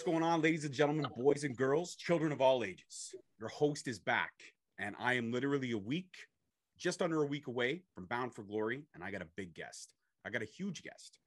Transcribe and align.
What's 0.00 0.10
going 0.10 0.22
on, 0.22 0.40
ladies 0.40 0.64
and 0.64 0.72
gentlemen, 0.72 1.06
boys 1.14 1.44
and 1.44 1.54
girls, 1.54 1.94
children 1.94 2.32
of 2.32 2.40
all 2.40 2.64
ages? 2.64 3.14
Your 3.38 3.50
host 3.50 3.86
is 3.86 3.98
back, 3.98 4.32
and 4.78 4.96
I 4.98 5.12
am 5.12 5.30
literally 5.30 5.72
a 5.72 5.78
week, 5.78 6.14
just 6.78 7.02
under 7.02 7.22
a 7.22 7.26
week 7.26 7.48
away 7.48 7.82
from 7.94 8.06
Bound 8.06 8.34
for 8.34 8.42
Glory, 8.42 8.80
and 8.94 9.04
I 9.04 9.10
got 9.10 9.20
a 9.20 9.28
big 9.36 9.52
guest. 9.52 9.92
I 10.24 10.30
got 10.30 10.40
a 10.40 10.46
huge 10.46 10.82
guest. 10.82 11.18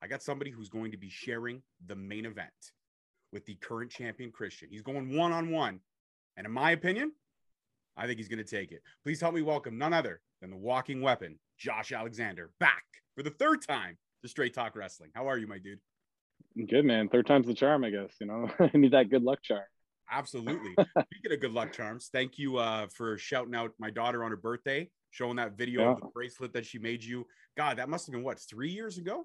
I 0.00 0.06
got 0.06 0.22
somebody 0.22 0.52
who's 0.52 0.68
going 0.68 0.92
to 0.92 0.96
be 0.96 1.10
sharing 1.10 1.60
the 1.84 1.96
main 1.96 2.24
event 2.24 2.52
with 3.32 3.46
the 3.46 3.56
current 3.56 3.90
champion 3.90 4.30
Christian. 4.30 4.68
He's 4.70 4.80
going 4.80 5.16
one 5.16 5.32
on 5.32 5.50
one, 5.50 5.80
and 6.36 6.46
in 6.46 6.52
my 6.52 6.70
opinion, 6.70 7.10
I 7.96 8.06
think 8.06 8.18
he's 8.18 8.28
going 8.28 8.38
to 8.38 8.44
take 8.44 8.70
it. 8.70 8.84
Please 9.02 9.20
help 9.20 9.34
me 9.34 9.42
welcome 9.42 9.76
none 9.76 9.92
other 9.92 10.20
than 10.40 10.50
the 10.50 10.56
walking 10.56 11.02
weapon, 11.02 11.36
Josh 11.58 11.90
Alexander, 11.90 12.52
back 12.60 12.84
for 13.16 13.24
the 13.24 13.30
third 13.30 13.66
time 13.66 13.98
to 14.22 14.28
Straight 14.28 14.54
Talk 14.54 14.76
Wrestling. 14.76 15.10
How 15.16 15.28
are 15.28 15.36
you, 15.36 15.48
my 15.48 15.58
dude? 15.58 15.80
Good 16.68 16.84
man. 16.84 17.08
Third 17.08 17.26
time's 17.26 17.46
the 17.46 17.54
charm, 17.54 17.84
I 17.84 17.90
guess. 17.90 18.12
You 18.20 18.26
know, 18.26 18.50
I 18.60 18.70
need 18.74 18.92
that 18.92 19.10
good 19.10 19.22
luck 19.22 19.42
charm. 19.42 19.64
Absolutely. 20.10 20.72
Speaking 20.72 21.32
of 21.32 21.40
good 21.40 21.52
luck 21.52 21.72
charms, 21.72 22.08
thank 22.12 22.38
you 22.38 22.56
uh, 22.56 22.88
for 22.94 23.16
shouting 23.16 23.54
out 23.54 23.72
my 23.78 23.90
daughter 23.90 24.24
on 24.24 24.30
her 24.30 24.36
birthday, 24.36 24.90
showing 25.10 25.36
that 25.36 25.56
video 25.56 25.82
yeah. 25.82 25.92
of 25.92 26.00
the 26.00 26.08
bracelet 26.08 26.52
that 26.54 26.66
she 26.66 26.78
made 26.78 27.04
you. 27.04 27.26
God, 27.56 27.78
that 27.78 27.88
must 27.88 28.06
have 28.06 28.12
been 28.12 28.24
what 28.24 28.40
three 28.40 28.70
years 28.70 28.98
ago. 28.98 29.24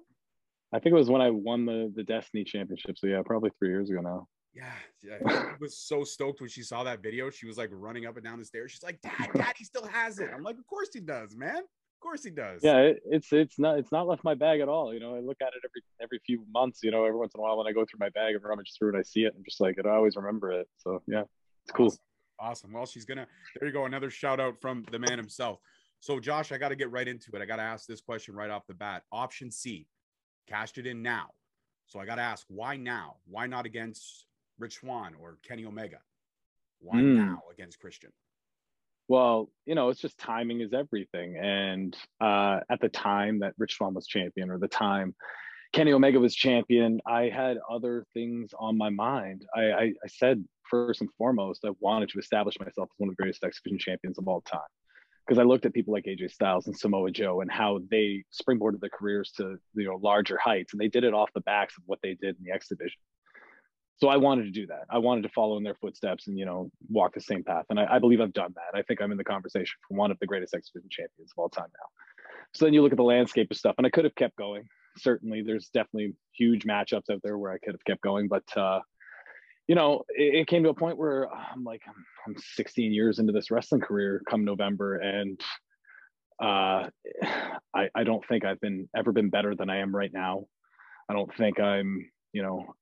I 0.72 0.78
think 0.78 0.92
it 0.92 0.98
was 0.98 1.10
when 1.10 1.20
I 1.22 1.30
won 1.30 1.64
the 1.64 1.92
the 1.94 2.02
Destiny 2.04 2.44
Championship. 2.44 2.98
So 2.98 3.06
yeah, 3.06 3.22
probably 3.24 3.50
three 3.58 3.70
years 3.70 3.90
ago 3.90 4.00
now. 4.00 4.28
Yeah, 4.54 4.72
yeah. 5.02 5.52
was 5.60 5.78
so 5.78 6.02
stoked 6.02 6.40
when 6.40 6.48
she 6.48 6.62
saw 6.62 6.82
that 6.84 7.02
video. 7.02 7.28
She 7.30 7.46
was 7.46 7.58
like 7.58 7.68
running 7.72 8.06
up 8.06 8.16
and 8.16 8.24
down 8.24 8.38
the 8.38 8.44
stairs. 8.44 8.72
She's 8.72 8.82
like, 8.82 9.00
"Dad, 9.02 9.28
Daddy 9.34 9.64
still 9.64 9.86
has 9.86 10.18
it." 10.18 10.30
I'm 10.34 10.42
like, 10.42 10.58
"Of 10.58 10.66
course 10.66 10.88
he 10.92 11.00
does, 11.00 11.36
man. 11.36 11.62
Of 11.96 12.00
course 12.00 12.24
he 12.24 12.30
does." 12.30 12.62
Yeah, 12.62 12.78
it, 12.78 13.02
it's 13.04 13.32
it's 13.32 13.58
not 13.58 13.78
it's 13.78 13.92
not 13.92 14.06
left 14.06 14.24
my 14.24 14.34
bag 14.34 14.60
at 14.60 14.68
all. 14.68 14.92
You 14.94 15.00
know, 15.00 15.16
I 15.16 15.20
look 15.20 15.38
at 15.40 15.48
it 15.48 15.62
every 15.64 15.82
every 16.00 16.20
few 16.24 16.44
months. 16.52 16.80
You 16.82 16.90
know, 16.90 17.04
every 17.04 17.18
once 17.18 17.34
in 17.34 17.40
a 17.40 17.42
while 17.42 17.58
when 17.58 17.66
I 17.66 17.72
go 17.72 17.84
through 17.84 18.00
my 18.00 18.10
bag 18.10 18.34
and 18.34 18.44
rummage 18.44 18.72
through 18.78 18.94
it, 18.94 18.98
I 18.98 19.02
see 19.02 19.24
it. 19.24 19.34
I'm 19.36 19.44
just 19.44 19.60
like, 19.60 19.78
it, 19.78 19.86
I 19.86 19.94
always 19.94 20.16
remember 20.16 20.52
it. 20.52 20.68
So 20.78 21.02
yeah, 21.06 21.22
it's 21.64 21.72
cool. 21.72 21.86
Awesome. 21.86 22.00
awesome. 22.38 22.72
Well, 22.72 22.86
she's 22.86 23.04
gonna. 23.04 23.26
There 23.58 23.68
you 23.68 23.72
go. 23.72 23.86
Another 23.86 24.10
shout 24.10 24.40
out 24.40 24.60
from 24.60 24.84
the 24.90 24.98
man 24.98 25.18
himself. 25.18 25.58
So, 26.00 26.20
Josh, 26.20 26.52
I 26.52 26.58
got 26.58 26.68
to 26.68 26.76
get 26.76 26.90
right 26.90 27.08
into 27.08 27.30
it. 27.34 27.42
I 27.42 27.46
got 27.46 27.56
to 27.56 27.62
ask 27.62 27.86
this 27.86 28.00
question 28.00 28.34
right 28.34 28.50
off 28.50 28.66
the 28.66 28.74
bat. 28.74 29.02
Option 29.10 29.50
C, 29.50 29.86
cashed 30.46 30.78
it 30.78 30.86
in 30.86 31.02
now. 31.02 31.30
So 31.86 32.00
I 32.00 32.06
got 32.06 32.16
to 32.16 32.22
ask, 32.22 32.46
why 32.48 32.76
now? 32.76 33.16
Why 33.26 33.46
not 33.46 33.66
against 33.66 34.26
Rich 34.58 34.74
Swann 34.80 35.14
or 35.20 35.38
Kenny 35.42 35.64
Omega? 35.64 35.98
Why 36.80 36.98
mm. 36.98 37.16
now 37.16 37.42
against 37.52 37.80
Christian? 37.80 38.10
Well, 39.08 39.48
you 39.66 39.74
know, 39.74 39.88
it's 39.88 40.00
just 40.00 40.18
timing 40.18 40.60
is 40.60 40.72
everything. 40.72 41.36
And 41.36 41.96
uh, 42.20 42.60
at 42.68 42.80
the 42.80 42.88
time 42.88 43.40
that 43.40 43.54
Rich 43.58 43.76
Swann 43.76 43.94
was 43.94 44.06
champion, 44.06 44.50
or 44.50 44.58
the 44.58 44.68
time 44.68 45.14
Kenny 45.72 45.92
Omega 45.92 46.18
was 46.18 46.34
champion, 46.34 47.00
I 47.06 47.28
had 47.28 47.58
other 47.70 48.04
things 48.14 48.52
on 48.58 48.76
my 48.76 48.90
mind. 48.90 49.44
I, 49.54 49.60
I, 49.60 49.82
I 49.82 50.08
said 50.08 50.44
first 50.68 51.00
and 51.00 51.10
foremost, 51.18 51.64
I 51.64 51.70
wanted 51.80 52.08
to 52.10 52.18
establish 52.18 52.58
myself 52.58 52.88
as 52.90 52.98
one 52.98 53.08
of 53.08 53.16
the 53.16 53.22
greatest 53.22 53.44
X 53.44 53.60
Division 53.62 53.78
champions 53.78 54.18
of 54.18 54.26
all 54.26 54.40
time 54.40 54.60
because 55.26 55.38
I 55.38 55.42
looked 55.42 55.66
at 55.66 55.74
people 55.74 55.92
like 55.92 56.04
AJ 56.04 56.30
Styles 56.30 56.66
and 56.66 56.76
Samoa 56.76 57.10
Joe 57.10 57.40
and 57.40 57.50
how 57.50 57.80
they 57.90 58.24
springboarded 58.32 58.80
their 58.80 58.90
careers 58.90 59.32
to 59.36 59.56
you 59.74 59.84
know 59.84 59.98
larger 60.02 60.38
heights, 60.38 60.72
and 60.72 60.80
they 60.80 60.88
did 60.88 61.04
it 61.04 61.14
off 61.14 61.30
the 61.34 61.40
backs 61.40 61.74
of 61.76 61.84
what 61.86 61.98
they 62.02 62.14
did 62.14 62.36
in 62.36 62.44
the 62.44 62.52
X 62.52 62.68
division. 62.68 63.00
So 63.98 64.08
I 64.08 64.16
wanted 64.18 64.44
to 64.44 64.50
do 64.50 64.66
that. 64.66 64.84
I 64.90 64.98
wanted 64.98 65.22
to 65.22 65.30
follow 65.30 65.56
in 65.56 65.64
their 65.64 65.74
footsteps 65.74 66.26
and 66.26 66.38
you 66.38 66.44
know 66.44 66.70
walk 66.88 67.14
the 67.14 67.20
same 67.20 67.42
path, 67.42 67.64
and 67.70 67.80
I, 67.80 67.96
I 67.96 67.98
believe 67.98 68.20
I've 68.20 68.32
done 68.32 68.54
that. 68.54 68.78
I 68.78 68.82
think 68.82 69.00
I'm 69.00 69.10
in 69.10 69.18
the 69.18 69.24
conversation 69.24 69.74
for 69.88 69.96
one 69.96 70.10
of 70.10 70.18
the 70.18 70.26
greatest 70.26 70.54
X 70.54 70.70
division 70.70 70.90
champions 70.90 71.32
of 71.32 71.38
all 71.42 71.48
time 71.48 71.68
now. 71.72 71.88
So 72.52 72.64
then 72.64 72.74
you 72.74 72.82
look 72.82 72.92
at 72.92 72.98
the 72.98 73.04
landscape 73.04 73.50
of 73.50 73.56
stuff, 73.56 73.74
and 73.78 73.86
I 73.86 73.90
could 73.90 74.04
have 74.04 74.14
kept 74.14 74.36
going. 74.36 74.64
Certainly, 74.98 75.42
there's 75.42 75.68
definitely 75.68 76.14
huge 76.32 76.64
matchups 76.64 77.10
out 77.10 77.20
there 77.22 77.38
where 77.38 77.52
I 77.52 77.58
could 77.58 77.74
have 77.74 77.84
kept 77.84 78.02
going, 78.02 78.28
but 78.28 78.44
uh, 78.56 78.80
you 79.66 79.74
know, 79.74 80.04
it, 80.10 80.34
it, 80.34 80.46
came 80.46 80.62
to 80.62 80.68
a 80.68 80.74
point 80.74 80.96
where 80.96 81.28
I'm 81.32 81.64
like, 81.64 81.82
I'm, 81.88 82.04
I'm 82.26 82.36
16 82.38 82.92
years 82.92 83.18
into 83.18 83.32
this 83.32 83.50
wrestling 83.50 83.80
career 83.80 84.22
come 84.28 84.44
November, 84.44 84.96
and 84.96 85.40
uh, 86.42 86.88
I, 87.74 87.88
I 87.94 88.04
don't 88.04 88.26
think 88.26 88.44
I've 88.44 88.60
been 88.60 88.88
ever 88.94 89.12
been 89.12 89.30
better 89.30 89.54
than 89.54 89.70
I 89.70 89.78
am 89.78 89.94
right 89.94 90.12
now. 90.12 90.46
I 91.08 91.14
don't 91.14 91.34
think 91.34 91.60
I'm, 91.60 92.10
you 92.32 92.42
know, 92.42 92.74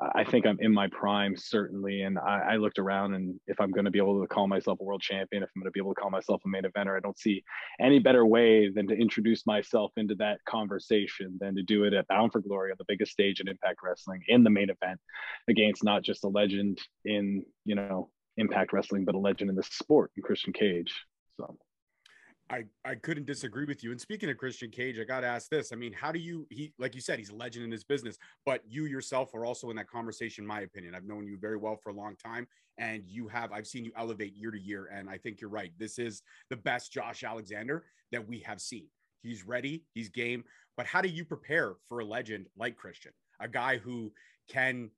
I 0.00 0.22
think 0.22 0.46
I'm 0.46 0.58
in 0.60 0.72
my 0.72 0.86
prime 0.88 1.36
certainly, 1.36 2.02
and 2.02 2.20
I, 2.20 2.52
I 2.52 2.56
looked 2.56 2.78
around, 2.78 3.14
and 3.14 3.40
if 3.48 3.60
I'm 3.60 3.72
going 3.72 3.84
to 3.84 3.90
be 3.90 3.98
able 3.98 4.20
to 4.20 4.28
call 4.28 4.46
myself 4.46 4.78
a 4.80 4.84
world 4.84 5.02
champion, 5.02 5.42
if 5.42 5.50
I'm 5.54 5.60
going 5.60 5.66
to 5.66 5.72
be 5.72 5.80
able 5.80 5.92
to 5.92 6.00
call 6.00 6.10
myself 6.10 6.40
a 6.44 6.48
main 6.48 6.62
eventer, 6.62 6.96
I 6.96 7.00
don't 7.00 7.18
see 7.18 7.42
any 7.80 7.98
better 7.98 8.24
way 8.24 8.70
than 8.70 8.86
to 8.88 8.94
introduce 8.94 9.44
myself 9.44 9.90
into 9.96 10.14
that 10.16 10.38
conversation 10.48 11.36
than 11.40 11.56
to 11.56 11.62
do 11.62 11.82
it 11.82 11.94
at 11.94 12.06
Bound 12.06 12.30
for 12.30 12.40
Glory 12.40 12.70
on 12.70 12.76
the 12.78 12.84
biggest 12.86 13.10
stage 13.10 13.40
in 13.40 13.48
Impact 13.48 13.80
Wrestling 13.82 14.22
in 14.28 14.44
the 14.44 14.50
main 14.50 14.70
event 14.70 15.00
against 15.48 15.82
not 15.82 16.02
just 16.04 16.22
a 16.22 16.28
legend 16.28 16.78
in 17.04 17.44
you 17.64 17.74
know 17.74 18.10
Impact 18.36 18.72
Wrestling, 18.72 19.04
but 19.04 19.16
a 19.16 19.18
legend 19.18 19.50
in 19.50 19.56
the 19.56 19.64
sport, 19.64 20.12
in 20.16 20.22
Christian 20.22 20.52
Cage. 20.52 20.94
I, 22.50 22.64
I 22.84 22.94
couldn't 22.94 23.26
disagree 23.26 23.66
with 23.66 23.84
you. 23.84 23.90
And 23.90 24.00
speaking 24.00 24.30
of 24.30 24.38
Christian 24.38 24.70
Cage, 24.70 24.98
I 24.98 25.04
got 25.04 25.20
to 25.20 25.26
ask 25.26 25.50
this. 25.50 25.70
I 25.70 25.76
mean, 25.76 25.92
how 25.92 26.10
do 26.10 26.18
you, 26.18 26.46
he, 26.50 26.72
like 26.78 26.94
you 26.94 27.00
said, 27.00 27.18
he's 27.18 27.28
a 27.28 27.34
legend 27.34 27.64
in 27.64 27.70
his 27.70 27.84
business, 27.84 28.16
but 28.46 28.62
you 28.66 28.86
yourself 28.86 29.34
are 29.34 29.44
also 29.44 29.68
in 29.68 29.76
that 29.76 29.88
conversation, 29.88 30.46
my 30.46 30.60
opinion. 30.62 30.94
I've 30.94 31.04
known 31.04 31.26
you 31.26 31.36
very 31.38 31.58
well 31.58 31.76
for 31.76 31.90
a 31.90 31.94
long 31.94 32.16
time 32.16 32.46
and 32.78 33.02
you 33.06 33.28
have, 33.28 33.52
I've 33.52 33.66
seen 33.66 33.84
you 33.84 33.92
elevate 33.96 34.34
year 34.34 34.50
to 34.50 34.58
year. 34.58 34.88
And 34.92 35.10
I 35.10 35.18
think 35.18 35.40
you're 35.40 35.50
right. 35.50 35.72
This 35.78 35.98
is 35.98 36.22
the 36.48 36.56
best 36.56 36.90
Josh 36.90 37.22
Alexander 37.22 37.84
that 38.12 38.26
we 38.26 38.40
have 38.40 38.60
seen. 38.60 38.86
He's 39.22 39.46
ready, 39.46 39.84
he's 39.92 40.08
game. 40.08 40.44
But 40.76 40.86
how 40.86 41.02
do 41.02 41.08
you 41.08 41.24
prepare 41.24 41.74
for 41.86 42.00
a 42.00 42.04
legend 42.04 42.46
like 42.56 42.76
Christian, 42.76 43.12
a 43.40 43.48
guy 43.48 43.76
who 43.76 44.12
can 44.48 44.90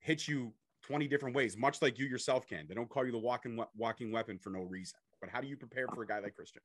hit 0.00 0.28
you 0.28 0.52
20 0.82 1.08
different 1.08 1.34
ways, 1.34 1.56
much 1.56 1.80
like 1.80 1.98
you 1.98 2.06
yourself 2.06 2.46
can? 2.46 2.66
They 2.68 2.74
don't 2.74 2.90
call 2.90 3.06
you 3.06 3.12
the 3.12 3.18
walking, 3.18 3.58
walking 3.76 4.12
weapon 4.12 4.38
for 4.38 4.50
no 4.50 4.62
reason. 4.62 4.98
But 5.20 5.30
how 5.30 5.40
do 5.40 5.46
you 5.46 5.56
prepare 5.56 5.86
for 5.94 6.02
a 6.02 6.06
guy 6.06 6.18
like 6.18 6.34
Christian? 6.34 6.62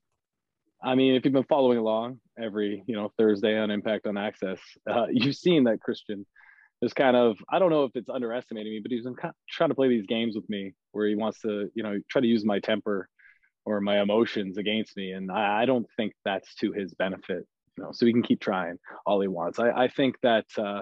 I 0.83 0.95
mean, 0.95 1.15
if 1.15 1.23
you've 1.23 1.33
been 1.33 1.45
following 1.45 1.77
along 1.77 2.19
every, 2.37 2.83
you 2.87 2.95
know, 2.95 3.11
Thursday 3.17 3.57
on 3.57 3.71
Impact 3.71 4.05
on 4.05 4.17
Access, 4.17 4.59
uh, 4.89 5.05
you've 5.11 5.35
seen 5.35 5.63
that 5.65 5.79
Christian 5.79 6.25
is 6.81 6.93
kind 6.93 7.15
of, 7.15 7.37
I 7.49 7.59
don't 7.59 7.69
know 7.69 7.85
if 7.85 7.91
it's 7.95 8.09
underestimating 8.09 8.73
me, 8.73 8.79
but 8.81 8.91
he's 8.91 9.05
been 9.05 9.15
kind 9.15 9.29
of 9.29 9.35
trying 9.49 9.69
to 9.69 9.75
play 9.75 9.87
these 9.87 10.05
games 10.05 10.35
with 10.35 10.47
me 10.49 10.73
where 10.91 11.07
he 11.07 11.15
wants 11.15 11.39
to, 11.41 11.69
you 11.73 11.83
know, 11.83 11.99
try 12.09 12.21
to 12.21 12.27
use 12.27 12.43
my 12.43 12.59
temper 12.59 13.07
or 13.65 13.79
my 13.79 14.01
emotions 14.01 14.57
against 14.57 14.97
me. 14.97 15.11
And 15.11 15.31
I, 15.31 15.61
I 15.61 15.65
don't 15.65 15.87
think 15.95 16.13
that's 16.25 16.53
to 16.55 16.73
his 16.73 16.93
benefit, 16.95 17.45
you 17.77 17.83
know, 17.83 17.91
so 17.93 18.05
he 18.05 18.11
can 18.11 18.23
keep 18.23 18.41
trying 18.41 18.77
all 19.05 19.21
he 19.21 19.29
wants. 19.29 19.59
I, 19.59 19.69
I 19.71 19.87
think 19.87 20.15
that, 20.21 20.45
uh, 20.57 20.81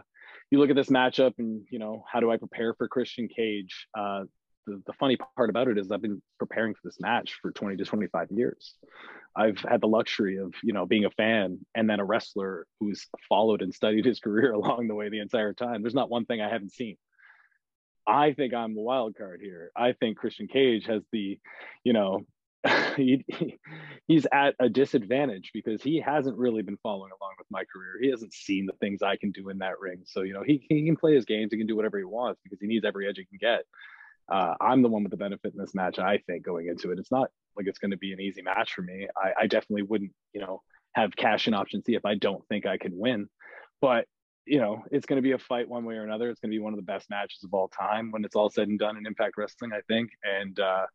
you 0.50 0.60
look 0.60 0.70
at 0.70 0.76
this 0.76 0.90
matchup 0.90 1.34
and, 1.38 1.62
you 1.72 1.80
know, 1.80 2.04
how 2.12 2.20
do 2.20 2.32
I 2.32 2.38
prepare 2.38 2.74
for 2.74 2.88
Christian 2.88 3.28
Cage? 3.28 3.88
Uh, 3.98 4.24
the, 4.68 4.82
the 4.86 4.94
funny 4.94 5.18
part 5.36 5.50
about 5.50 5.68
it 5.68 5.78
is 5.78 5.92
I've 5.92 6.02
been 6.02 6.22
preparing 6.40 6.74
for 6.74 6.82
this 6.84 6.98
match 7.00 7.38
for 7.42 7.52
20 7.52 7.78
to 7.78 7.86
25 7.86 8.28
years. 8.32 8.76
I've 9.36 9.60
had 9.60 9.82
the 9.82 9.88
luxury 9.88 10.38
of, 10.38 10.54
you 10.64 10.74
know, 10.74 10.86
being 10.86 11.06
a 11.06 11.12
fan 11.12 11.60
and 11.76 11.90
then 11.90 12.00
a 12.00 12.06
wrestler 12.06 12.68
who's 12.80 13.08
followed 13.30 13.62
and 13.62 13.74
studied 13.74 14.06
his 14.06 14.20
career 14.22 14.54
along 14.54 14.88
the 14.88 14.96
way 14.96 15.10
the 15.10 15.20
entire 15.20 15.54
time. 15.54 15.82
There's 15.82 15.96
not 15.96 16.10
one 16.10 16.26
thing 16.26 16.42
I 16.42 16.50
haven't 16.50 16.74
seen. 16.74 16.98
I 18.08 18.34
think 18.34 18.54
I'm 18.54 18.74
the 18.74 18.82
wild 18.82 19.16
card 19.16 19.42
here. 19.42 19.72
I 19.76 19.94
think 19.94 20.18
Christian 20.18 20.48
Cage 20.48 20.86
has 20.88 21.04
the, 21.12 21.40
you 21.84 21.94
know, 21.94 22.26
he, 22.98 23.24
he's 24.08 24.28
at 24.32 24.56
a 24.60 24.70
disadvantage 24.70 25.52
because 25.54 25.82
he 25.82 26.00
hasn't 26.00 26.38
really 26.38 26.62
been 26.62 26.78
following 26.84 27.12
along 27.20 27.34
with 27.38 27.48
my 27.50 27.64
career. 27.72 28.00
He 28.02 28.10
hasn't 28.10 28.34
seen 28.34 28.66
the 28.66 28.74
things 28.74 29.02
I 29.02 29.18
can 29.18 29.32
do 29.32 29.50
in 29.50 29.60
that 29.60 29.80
ring. 29.80 30.02
So, 30.06 30.22
you 30.22 30.34
know, 30.34 30.44
he, 30.44 30.66
he 30.68 30.86
can 30.86 30.98
play 30.98 31.16
his 31.16 31.26
games, 31.26 31.52
he 31.52 31.58
can 31.58 31.68
do 31.68 31.76
whatever 31.76 31.98
he 31.98 32.04
wants 32.04 32.42
because 32.44 32.60
he 32.60 32.68
needs 32.68 32.86
every 32.86 33.08
edge 33.08 33.18
he 33.18 33.26
can 33.26 33.38
get 33.40 33.64
uh, 34.32 34.56
I'm 34.62 34.82
the 34.82 34.88
one 34.88 35.04
with 35.04 35.12
the 35.12 35.18
benefit 35.18 35.54
in 35.54 35.60
this 35.60 35.76
match. 35.76 36.00
I 36.00 36.18
think 36.26 36.46
going 36.46 36.68
into 36.68 36.92
it, 36.92 37.00
it's 37.00 37.12
not 37.12 37.30
like 37.58 37.68
it's 37.68 37.80
going 37.80 37.92
to 37.92 37.98
be 37.98 38.14
an 38.14 38.22
easy 38.22 38.42
match 38.42 38.74
for 38.74 38.82
me. 38.82 39.08
I, 39.16 39.42
I 39.42 39.48
definitely 39.48 39.84
wouldn't, 39.84 40.14
you 40.34 40.40
know, 40.40 40.62
have 40.94 41.16
cash 41.16 41.48
in 41.48 41.54
option 41.54 41.84
C 41.84 41.96
if 41.96 42.06
I 42.06 42.16
don't 42.16 42.46
think 42.48 42.66
I 42.66 42.78
can 42.78 42.98
win. 42.98 43.28
But 43.82 44.06
you 44.48 44.60
know, 44.60 44.84
it's 44.90 45.06
going 45.06 45.18
to 45.18 45.22
be 45.22 45.34
a 45.34 45.38
fight 45.38 45.70
one 45.70 45.86
way 45.86 45.96
or 45.96 46.04
another. 46.04 46.30
It's 46.30 46.40
going 46.40 46.50
to 46.50 46.56
be 46.56 46.62
one 46.62 46.74
of 46.74 46.78
the 46.78 46.84
best 46.84 47.10
matches 47.10 47.44
of 47.44 47.54
all 47.54 47.68
time 47.68 48.12
when 48.12 48.26
it's 48.26 48.36
all 48.36 48.50
said 48.50 48.70
and 48.70 48.80
done 48.80 48.98
in 48.98 49.06
Impact 49.06 49.36
Wrestling, 49.38 49.72
I 49.74 49.82
think. 49.88 50.10
And 50.24 50.60
uh, 50.60 50.86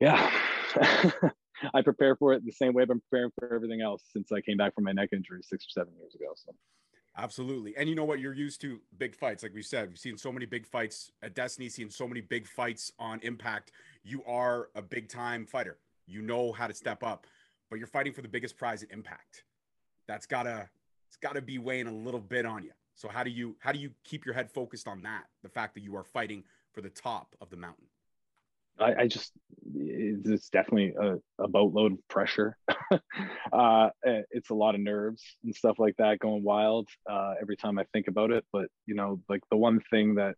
yeah, 0.00 0.30
I 1.74 1.82
prepare 1.82 2.16
for 2.16 2.32
it 2.32 2.44
the 2.44 2.52
same 2.52 2.72
way 2.72 2.82
I've 2.82 2.88
been 2.88 3.02
preparing 3.10 3.30
for 3.38 3.54
everything 3.54 3.82
else 3.82 4.02
since 4.12 4.32
I 4.32 4.40
came 4.40 4.56
back 4.56 4.74
from 4.74 4.84
my 4.84 4.92
neck 4.92 5.10
injury 5.12 5.40
six 5.42 5.64
or 5.64 5.80
seven 5.80 5.92
years 5.98 6.14
ago. 6.14 6.32
So. 6.36 6.52
Absolutely. 7.16 7.76
And 7.76 7.88
you 7.88 7.94
know 7.94 8.04
what? 8.04 8.20
You're 8.20 8.34
used 8.34 8.60
to 8.62 8.80
big 8.98 9.14
fights. 9.14 9.42
Like 9.42 9.54
we 9.54 9.62
said, 9.62 9.88
we've 9.88 9.98
seen 9.98 10.16
so 10.16 10.32
many 10.32 10.46
big 10.46 10.66
fights 10.66 11.10
at 11.22 11.34
Destiny, 11.34 11.68
seen 11.68 11.90
so 11.90 12.06
many 12.06 12.20
big 12.20 12.46
fights 12.46 12.92
on 12.98 13.20
Impact. 13.22 13.72
You 14.04 14.22
are 14.24 14.68
a 14.74 14.82
big 14.82 15.08
time 15.08 15.44
fighter. 15.46 15.78
You 16.06 16.22
know 16.22 16.52
how 16.52 16.66
to 16.66 16.74
step 16.74 17.02
up, 17.02 17.26
but 17.68 17.78
you're 17.78 17.88
fighting 17.88 18.12
for 18.12 18.22
the 18.22 18.28
biggest 18.28 18.56
prize 18.56 18.82
at 18.82 18.90
Impact. 18.90 19.44
That's 20.06 20.26
gotta 20.26 20.68
it's 21.08 21.16
gotta 21.16 21.42
be 21.42 21.58
weighing 21.58 21.88
a 21.88 21.94
little 21.94 22.20
bit 22.20 22.46
on 22.46 22.62
you. 22.62 22.72
So 22.94 23.08
how 23.08 23.24
do 23.24 23.30
you 23.30 23.56
how 23.60 23.72
do 23.72 23.78
you 23.78 23.90
keep 24.04 24.24
your 24.24 24.34
head 24.34 24.50
focused 24.50 24.86
on 24.86 25.02
that? 25.02 25.24
The 25.42 25.48
fact 25.48 25.74
that 25.74 25.82
you 25.82 25.96
are 25.96 26.04
fighting 26.04 26.44
for 26.72 26.80
the 26.80 26.90
top 26.90 27.34
of 27.40 27.50
the 27.50 27.56
mountain. 27.56 27.86
I, 28.78 28.94
I 29.02 29.06
just 29.08 29.32
it's 29.74 30.48
definitely 30.50 30.94
a, 31.00 31.16
a 31.42 31.48
boatload 31.48 31.92
of 31.92 32.08
pressure. 32.08 32.56
uh, 33.52 33.88
eh, 34.04 34.22
it's 34.30 34.50
a 34.50 34.54
lot 34.54 34.74
of 34.74 34.80
nerves 34.80 35.22
and 35.44 35.54
stuff 35.54 35.78
like 35.78 35.96
that 35.98 36.18
going 36.18 36.42
wild 36.42 36.88
uh, 37.10 37.34
every 37.40 37.56
time 37.56 37.78
I 37.78 37.84
think 37.92 38.08
about 38.08 38.30
it. 38.30 38.44
But 38.52 38.66
you 38.86 38.94
know, 38.94 39.20
like 39.28 39.42
the 39.50 39.56
one 39.56 39.80
thing 39.90 40.16
that 40.16 40.36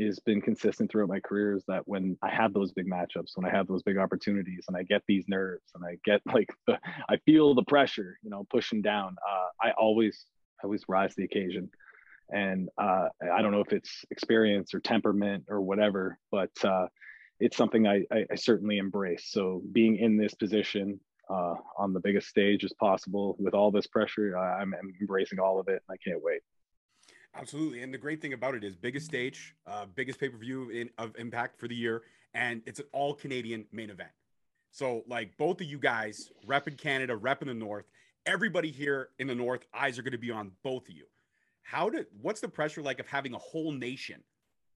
has 0.00 0.18
been 0.20 0.40
consistent 0.40 0.90
throughout 0.90 1.08
my 1.08 1.20
career 1.20 1.54
is 1.54 1.64
that 1.68 1.86
when 1.86 2.16
I 2.22 2.30
have 2.30 2.54
those 2.54 2.72
big 2.72 2.86
matchups, 2.86 3.36
when 3.36 3.46
I 3.46 3.54
have 3.54 3.66
those 3.66 3.82
big 3.82 3.98
opportunities, 3.98 4.64
and 4.68 4.76
I 4.76 4.82
get 4.82 5.02
these 5.06 5.24
nerves, 5.28 5.70
and 5.74 5.84
I 5.84 5.98
get 6.04 6.20
like 6.32 6.48
the, 6.66 6.78
I 7.08 7.16
feel 7.24 7.54
the 7.54 7.64
pressure, 7.64 8.18
you 8.22 8.30
know, 8.30 8.46
pushing 8.50 8.82
down. 8.82 9.16
Uh, 9.28 9.68
I 9.68 9.72
always, 9.72 10.26
I 10.62 10.64
always 10.64 10.84
rise 10.88 11.10
to 11.10 11.16
the 11.18 11.24
occasion, 11.24 11.70
and 12.30 12.68
uh, 12.78 13.08
I 13.32 13.42
don't 13.42 13.52
know 13.52 13.60
if 13.60 13.72
it's 13.72 14.04
experience 14.10 14.74
or 14.74 14.80
temperament 14.80 15.44
or 15.48 15.60
whatever, 15.60 16.18
but 16.30 16.50
uh, 16.64 16.86
it's 17.40 17.56
something 17.56 17.86
I, 17.86 18.04
I, 18.10 18.24
I, 18.30 18.34
certainly 18.36 18.78
embrace. 18.78 19.26
So 19.28 19.62
being 19.72 19.96
in 19.96 20.16
this 20.16 20.34
position 20.34 21.00
uh, 21.28 21.54
on 21.78 21.92
the 21.92 22.00
biggest 22.00 22.28
stage 22.28 22.64
as 22.64 22.72
possible 22.74 23.36
with 23.38 23.54
all 23.54 23.70
this 23.70 23.86
pressure, 23.86 24.36
I'm, 24.36 24.74
I'm 24.74 24.92
embracing 25.00 25.40
all 25.40 25.58
of 25.58 25.68
it, 25.68 25.82
I 25.90 25.96
can't 25.96 26.22
wait. 26.22 26.42
Absolutely. 27.34 27.82
And 27.82 27.92
the 27.92 27.98
great 27.98 28.20
thing 28.20 28.34
about 28.34 28.54
it 28.54 28.62
is 28.62 28.76
biggest 28.76 29.06
stage, 29.06 29.54
uh, 29.66 29.86
biggest 29.94 30.20
pay 30.20 30.28
per 30.28 30.36
view 30.36 30.88
of 30.98 31.16
impact 31.18 31.58
for 31.58 31.66
the 31.66 31.74
year. 31.74 32.02
And 32.34 32.62
it's 32.66 32.78
an 32.78 32.86
all 32.92 33.14
Canadian 33.14 33.66
main 33.72 33.90
event. 33.90 34.10
So, 34.70 35.02
like 35.06 35.36
both 35.36 35.60
of 35.60 35.66
you 35.66 35.78
guys, 35.78 36.30
rep 36.46 36.66
in 36.66 36.76
Canada, 36.76 37.14
rep 37.14 37.42
in 37.42 37.48
the 37.48 37.54
North, 37.54 37.84
everybody 38.24 38.70
here 38.70 39.10
in 39.18 39.26
the 39.26 39.34
North, 39.34 39.66
eyes 39.74 39.98
are 39.98 40.02
going 40.02 40.12
to 40.12 40.18
be 40.18 40.30
on 40.30 40.52
both 40.62 40.88
of 40.88 40.94
you. 40.94 41.04
How 41.62 41.90
did, 41.90 42.06
what's 42.20 42.40
the 42.40 42.48
pressure 42.48 42.82
like 42.82 42.98
of 42.98 43.06
having 43.06 43.34
a 43.34 43.38
whole 43.38 43.72
nation 43.72 44.22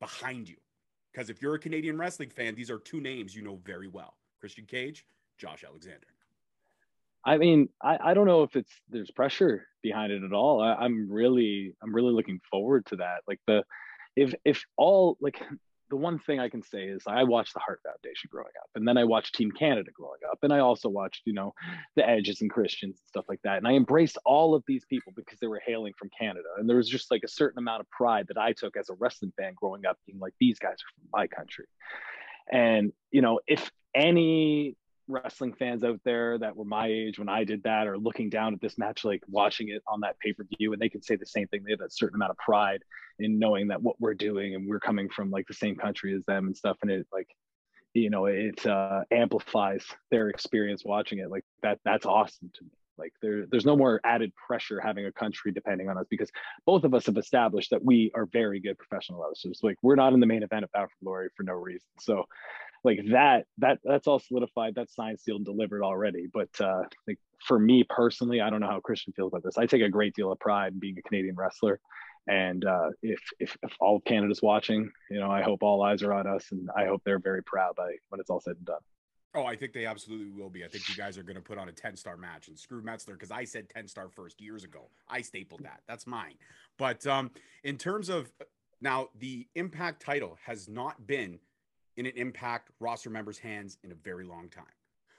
behind 0.00 0.48
you? 0.48 0.56
Because 1.16 1.30
if 1.30 1.40
you're 1.40 1.54
a 1.54 1.58
Canadian 1.58 1.96
wrestling 1.96 2.28
fan, 2.28 2.54
these 2.54 2.70
are 2.70 2.78
two 2.78 3.00
names 3.00 3.34
you 3.34 3.40
know 3.40 3.58
very 3.64 3.88
well 3.88 4.18
Christian 4.38 4.66
Cage, 4.66 5.06
Josh 5.38 5.64
Alexander. 5.66 6.06
I 7.24 7.38
mean, 7.38 7.70
I, 7.82 8.10
I 8.10 8.14
don't 8.14 8.26
know 8.26 8.42
if 8.42 8.54
it's 8.54 8.70
there's 8.90 9.10
pressure 9.10 9.66
behind 9.82 10.12
it 10.12 10.22
at 10.22 10.34
all. 10.34 10.60
I, 10.60 10.74
I'm 10.74 11.10
really 11.10 11.74
I'm 11.82 11.94
really 11.94 12.12
looking 12.12 12.38
forward 12.50 12.84
to 12.86 12.96
that. 12.96 13.22
Like 13.26 13.40
the 13.46 13.64
if 14.14 14.34
if 14.44 14.62
all 14.76 15.16
like 15.18 15.40
the 15.88 15.96
one 15.96 16.18
thing 16.18 16.40
I 16.40 16.48
can 16.48 16.62
say 16.62 16.84
is 16.84 17.02
I 17.06 17.24
watched 17.24 17.54
the 17.54 17.60
Heart 17.60 17.80
Foundation 17.84 18.28
growing 18.30 18.52
up, 18.60 18.70
and 18.74 18.86
then 18.86 18.98
I 18.98 19.04
watched 19.04 19.34
Team 19.34 19.50
Canada 19.52 19.90
growing 19.94 20.20
up, 20.30 20.38
and 20.42 20.52
I 20.52 20.58
also 20.58 20.88
watched, 20.88 21.22
you 21.24 21.32
know, 21.32 21.54
the 21.94 22.08
Edges 22.08 22.40
and 22.40 22.50
Christians 22.50 22.98
and 22.98 23.08
stuff 23.08 23.26
like 23.28 23.40
that. 23.44 23.58
And 23.58 23.68
I 23.68 23.72
embraced 23.72 24.18
all 24.24 24.54
of 24.54 24.64
these 24.66 24.84
people 24.84 25.12
because 25.14 25.38
they 25.38 25.46
were 25.46 25.62
hailing 25.64 25.92
from 25.98 26.10
Canada, 26.18 26.48
and 26.58 26.68
there 26.68 26.76
was 26.76 26.88
just 26.88 27.10
like 27.10 27.22
a 27.24 27.28
certain 27.28 27.58
amount 27.58 27.80
of 27.80 27.90
pride 27.90 28.26
that 28.28 28.38
I 28.38 28.52
took 28.52 28.76
as 28.76 28.88
a 28.88 28.94
wrestling 28.94 29.32
fan 29.36 29.54
growing 29.54 29.86
up, 29.86 29.98
being 30.06 30.18
like, 30.18 30.34
these 30.40 30.58
guys 30.58 30.74
are 30.74 30.92
from 30.94 31.08
my 31.12 31.26
country. 31.26 31.66
And 32.50 32.92
you 33.10 33.22
know, 33.22 33.40
if 33.46 33.70
any 33.94 34.76
wrestling 35.08 35.54
fans 35.54 35.84
out 35.84 36.00
there 36.04 36.38
that 36.38 36.56
were 36.56 36.64
my 36.64 36.86
age 36.88 37.18
when 37.18 37.28
I 37.28 37.44
did 37.44 37.62
that 37.62 37.86
are 37.86 37.98
looking 37.98 38.28
down 38.28 38.54
at 38.54 38.60
this 38.60 38.78
match, 38.78 39.04
like 39.04 39.22
watching 39.28 39.68
it 39.68 39.82
on 39.86 40.00
that 40.00 40.18
pay 40.18 40.32
per 40.32 40.44
view, 40.58 40.72
and 40.72 40.80
they 40.80 40.88
can 40.88 41.02
say 41.02 41.16
the 41.16 41.26
same 41.26 41.46
thing. 41.48 41.62
They 41.64 41.72
have 41.72 41.80
a 41.80 41.90
certain 41.90 42.16
amount 42.16 42.32
of 42.32 42.38
pride 42.38 42.82
in 43.18 43.38
knowing 43.38 43.68
that 43.68 43.82
what 43.82 44.00
we're 44.00 44.14
doing 44.14 44.54
and 44.54 44.68
we're 44.68 44.80
coming 44.80 45.08
from 45.08 45.30
like 45.30 45.46
the 45.46 45.54
same 45.54 45.76
country 45.76 46.14
as 46.14 46.24
them 46.26 46.46
and 46.46 46.56
stuff. 46.56 46.76
And 46.82 46.90
it 46.90 47.06
like, 47.12 47.28
you 47.94 48.10
know, 48.10 48.26
it 48.26 48.66
uh, 48.66 49.02
amplifies 49.10 49.84
their 50.10 50.28
experience 50.28 50.84
watching 50.84 51.18
it. 51.18 51.30
Like 51.30 51.44
that, 51.62 51.78
that's 51.84 52.06
awesome 52.06 52.50
to 52.54 52.64
me. 52.64 52.70
Like 52.98 53.12
there, 53.20 53.46
there's 53.46 53.66
no 53.66 53.76
more 53.76 54.00
added 54.04 54.32
pressure 54.34 54.80
having 54.80 55.06
a 55.06 55.12
country 55.12 55.52
depending 55.52 55.88
on 55.88 55.98
us 55.98 56.06
because 56.10 56.30
both 56.64 56.84
of 56.84 56.94
us 56.94 57.06
have 57.06 57.16
established 57.16 57.70
that 57.70 57.84
we 57.84 58.10
are 58.14 58.26
very 58.26 58.60
good 58.60 58.78
professional 58.78 59.22
wrestlers. 59.22 59.60
Like 59.62 59.76
we're 59.82 59.96
not 59.96 60.12
in 60.14 60.20
the 60.20 60.26
main 60.26 60.42
event 60.42 60.64
of 60.64 60.72
Bound 60.72 60.88
for 60.90 61.04
Glory 61.04 61.28
for 61.36 61.42
no 61.42 61.52
reason. 61.52 61.88
So 62.00 62.24
like 62.86 63.00
that 63.10 63.44
that 63.58 63.78
that's 63.84 64.06
all 64.06 64.18
solidified 64.18 64.74
that's 64.74 64.94
signed 64.94 65.20
sealed 65.20 65.38
and 65.38 65.46
delivered 65.46 65.82
already 65.82 66.26
but 66.32 66.48
uh 66.60 66.82
like 67.06 67.18
for 67.46 67.58
me 67.58 67.84
personally 67.88 68.40
i 68.40 68.48
don't 68.48 68.60
know 68.60 68.68
how 68.68 68.80
christian 68.80 69.12
feels 69.12 69.30
about 69.32 69.42
this 69.42 69.58
i 69.58 69.66
take 69.66 69.82
a 69.82 69.88
great 69.88 70.14
deal 70.14 70.32
of 70.32 70.38
pride 70.38 70.72
in 70.72 70.78
being 70.78 70.96
a 70.98 71.02
canadian 71.02 71.34
wrestler 71.34 71.78
and 72.28 72.64
uh 72.64 72.88
if 73.02 73.20
if, 73.38 73.56
if 73.62 73.72
all 73.80 73.96
of 73.96 74.04
canada's 74.04 74.40
watching 74.42 74.90
you 75.10 75.18
know 75.18 75.30
i 75.30 75.42
hope 75.42 75.62
all 75.62 75.82
eyes 75.82 76.02
are 76.02 76.14
on 76.14 76.26
us 76.26 76.46
and 76.52 76.70
i 76.76 76.86
hope 76.86 77.02
they're 77.04 77.18
very 77.18 77.42
proud 77.42 77.74
by 77.76 77.92
when 78.08 78.20
it's 78.20 78.30
all 78.30 78.40
said 78.40 78.56
and 78.56 78.64
done 78.66 78.80
Oh, 79.34 79.44
I 79.44 79.54
think 79.54 79.74
they 79.74 79.84
absolutely 79.84 80.30
will 80.30 80.48
be. 80.48 80.64
I 80.64 80.68
think 80.68 80.88
you 80.88 80.94
guys 80.94 81.18
are 81.18 81.22
going 81.22 81.36
to 81.36 81.42
put 81.42 81.58
on 81.58 81.68
a 81.68 81.72
10 81.72 81.94
star 81.96 82.16
match 82.16 82.48
and 82.48 82.58
screw 82.58 82.80
Meltzer 82.80 83.12
because 83.12 83.30
I 83.30 83.44
said 83.44 83.68
10 83.68 83.86
star 83.86 84.08
first 84.08 84.40
years 84.40 84.64
ago. 84.64 84.88
I 85.10 85.20
stapled 85.20 85.60
that. 85.62 85.82
That's 85.86 86.06
mine. 86.06 86.36
But 86.78 87.06
um, 87.06 87.30
in 87.62 87.76
terms 87.76 88.08
of 88.08 88.32
now, 88.80 89.08
the 89.18 89.46
Impact 89.54 90.02
title 90.02 90.38
has 90.44 90.70
not 90.70 91.06
been 91.06 91.38
in 91.96 92.06
an 92.06 92.12
impact 92.16 92.70
roster 92.80 93.10
member's 93.10 93.38
hands 93.38 93.78
in 93.84 93.92
a 93.92 93.94
very 93.94 94.24
long 94.24 94.48
time. 94.48 94.64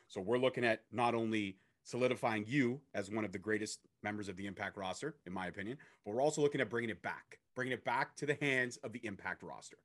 So 0.07 0.21
we're 0.21 0.37
looking 0.37 0.63
at 0.63 0.81
not 0.91 1.15
only 1.15 1.57
solidifying 1.83 2.45
you 2.47 2.81
as 2.93 3.09
one 3.09 3.25
of 3.25 3.31
the 3.31 3.39
greatest 3.39 3.79
members 4.03 4.29
of 4.29 4.35
the 4.35 4.45
impact 4.45 4.77
roster, 4.77 5.15
in 5.25 5.33
my 5.33 5.47
opinion, 5.47 5.77
but 6.05 6.13
we're 6.13 6.21
also 6.21 6.41
looking 6.41 6.61
at 6.61 6.69
bringing 6.69 6.89
it 6.89 7.01
back, 7.01 7.39
bringing 7.55 7.73
it 7.73 7.83
back 7.83 8.15
to 8.17 8.25
the 8.25 8.37
hands 8.41 8.77
of 8.77 8.91
the 8.91 8.99
impact 9.03 9.43
roster. 9.43 9.77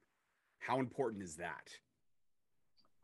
How 0.59 0.81
important 0.81 1.23
is 1.23 1.37
that? 1.37 1.71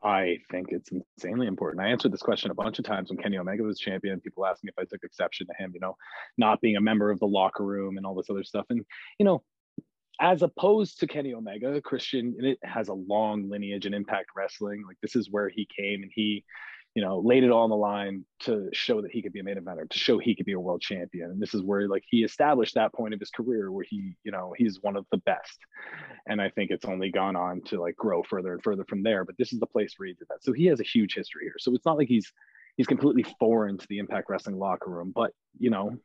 I 0.01 0.37
think 0.49 0.67
it's 0.71 0.89
insanely 0.91 1.47
important. 1.47 1.83
I 1.83 1.89
answered 1.89 2.13
this 2.13 2.21
question 2.21 2.51
a 2.51 2.53
bunch 2.53 2.79
of 2.79 2.85
times 2.85 3.09
when 3.09 3.17
Kenny 3.17 3.37
Omega 3.37 3.63
was 3.63 3.79
champion. 3.79 4.21
People 4.21 4.45
asked 4.45 4.63
me 4.63 4.69
if 4.69 4.79
I 4.81 4.85
took 4.85 5.03
exception 5.03 5.45
to 5.47 5.53
him, 5.61 5.71
you 5.73 5.81
know, 5.81 5.97
not 6.37 6.61
being 6.61 6.77
a 6.77 6.81
member 6.81 7.11
of 7.11 7.19
the 7.19 7.27
locker 7.27 7.65
room 7.65 7.97
and 7.97 8.05
all 8.05 8.15
this 8.15 8.29
other 8.29 8.45
stuff. 8.45 8.65
And, 8.69 8.85
you 9.17 9.25
know, 9.25 9.43
as 10.19 10.41
opposed 10.41 10.99
to 10.99 11.07
Kenny 11.07 11.33
Omega, 11.33 11.81
Christian 11.81 12.35
and 12.37 12.45
it 12.45 12.59
has 12.63 12.89
a 12.89 12.93
long 12.93 13.49
lineage 13.49 13.85
in 13.85 13.93
Impact 13.93 14.29
Wrestling. 14.35 14.83
Like 14.85 14.97
this 15.01 15.15
is 15.15 15.31
where 15.31 15.47
he 15.47 15.65
came 15.65 16.03
and 16.03 16.11
he, 16.13 16.43
you 16.93 17.01
know, 17.01 17.19
laid 17.19 17.43
it 17.43 17.51
all 17.51 17.63
on 17.63 17.69
the 17.69 17.77
line 17.77 18.25
to 18.41 18.67
show 18.73 19.01
that 19.01 19.11
he 19.11 19.21
could 19.21 19.31
be 19.31 19.39
a 19.39 19.43
main 19.43 19.55
eventer, 19.55 19.89
to 19.89 19.97
show 19.97 20.17
he 20.17 20.35
could 20.35 20.45
be 20.45 20.53
a 20.53 20.59
world 20.59 20.81
champion. 20.81 21.31
And 21.31 21.41
this 21.41 21.53
is 21.53 21.63
where 21.63 21.87
like 21.87 22.03
he 22.09 22.23
established 22.23 22.75
that 22.75 22.93
point 22.93 23.13
of 23.13 23.19
his 23.19 23.29
career 23.29 23.71
where 23.71 23.85
he, 23.87 24.15
you 24.23 24.31
know, 24.31 24.53
he's 24.57 24.81
one 24.81 24.97
of 24.97 25.05
the 25.11 25.19
best. 25.19 25.57
And 26.27 26.41
I 26.41 26.49
think 26.49 26.71
it's 26.71 26.85
only 26.85 27.11
gone 27.11 27.37
on 27.37 27.61
to 27.67 27.79
like 27.79 27.95
grow 27.95 28.21
further 28.23 28.51
and 28.51 28.61
further 28.61 28.83
from 28.83 29.03
there. 29.03 29.23
But 29.23 29.37
this 29.37 29.53
is 29.53 29.59
the 29.59 29.67
place 29.67 29.93
where 29.97 30.07
he 30.07 30.13
did 30.15 30.27
that. 30.29 30.43
So 30.43 30.51
he 30.51 30.65
has 30.65 30.81
a 30.81 30.83
huge 30.83 31.15
history 31.15 31.45
here. 31.45 31.55
So 31.59 31.73
it's 31.73 31.85
not 31.85 31.97
like 31.97 32.09
he's 32.09 32.29
he's 32.75 32.87
completely 32.87 33.25
foreign 33.39 33.77
to 33.77 33.87
the 33.87 33.99
Impact 33.99 34.29
Wrestling 34.29 34.57
locker 34.57 34.89
room, 34.89 35.13
but 35.15 35.31
you 35.57 35.69
know, 35.69 35.97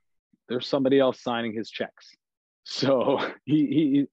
there's 0.49 0.69
somebody 0.69 1.01
else 1.01 1.21
signing 1.21 1.53
his 1.53 1.71
checks 1.71 2.15
so 2.65 3.19
he, 3.45 3.67
he, 3.67 4.07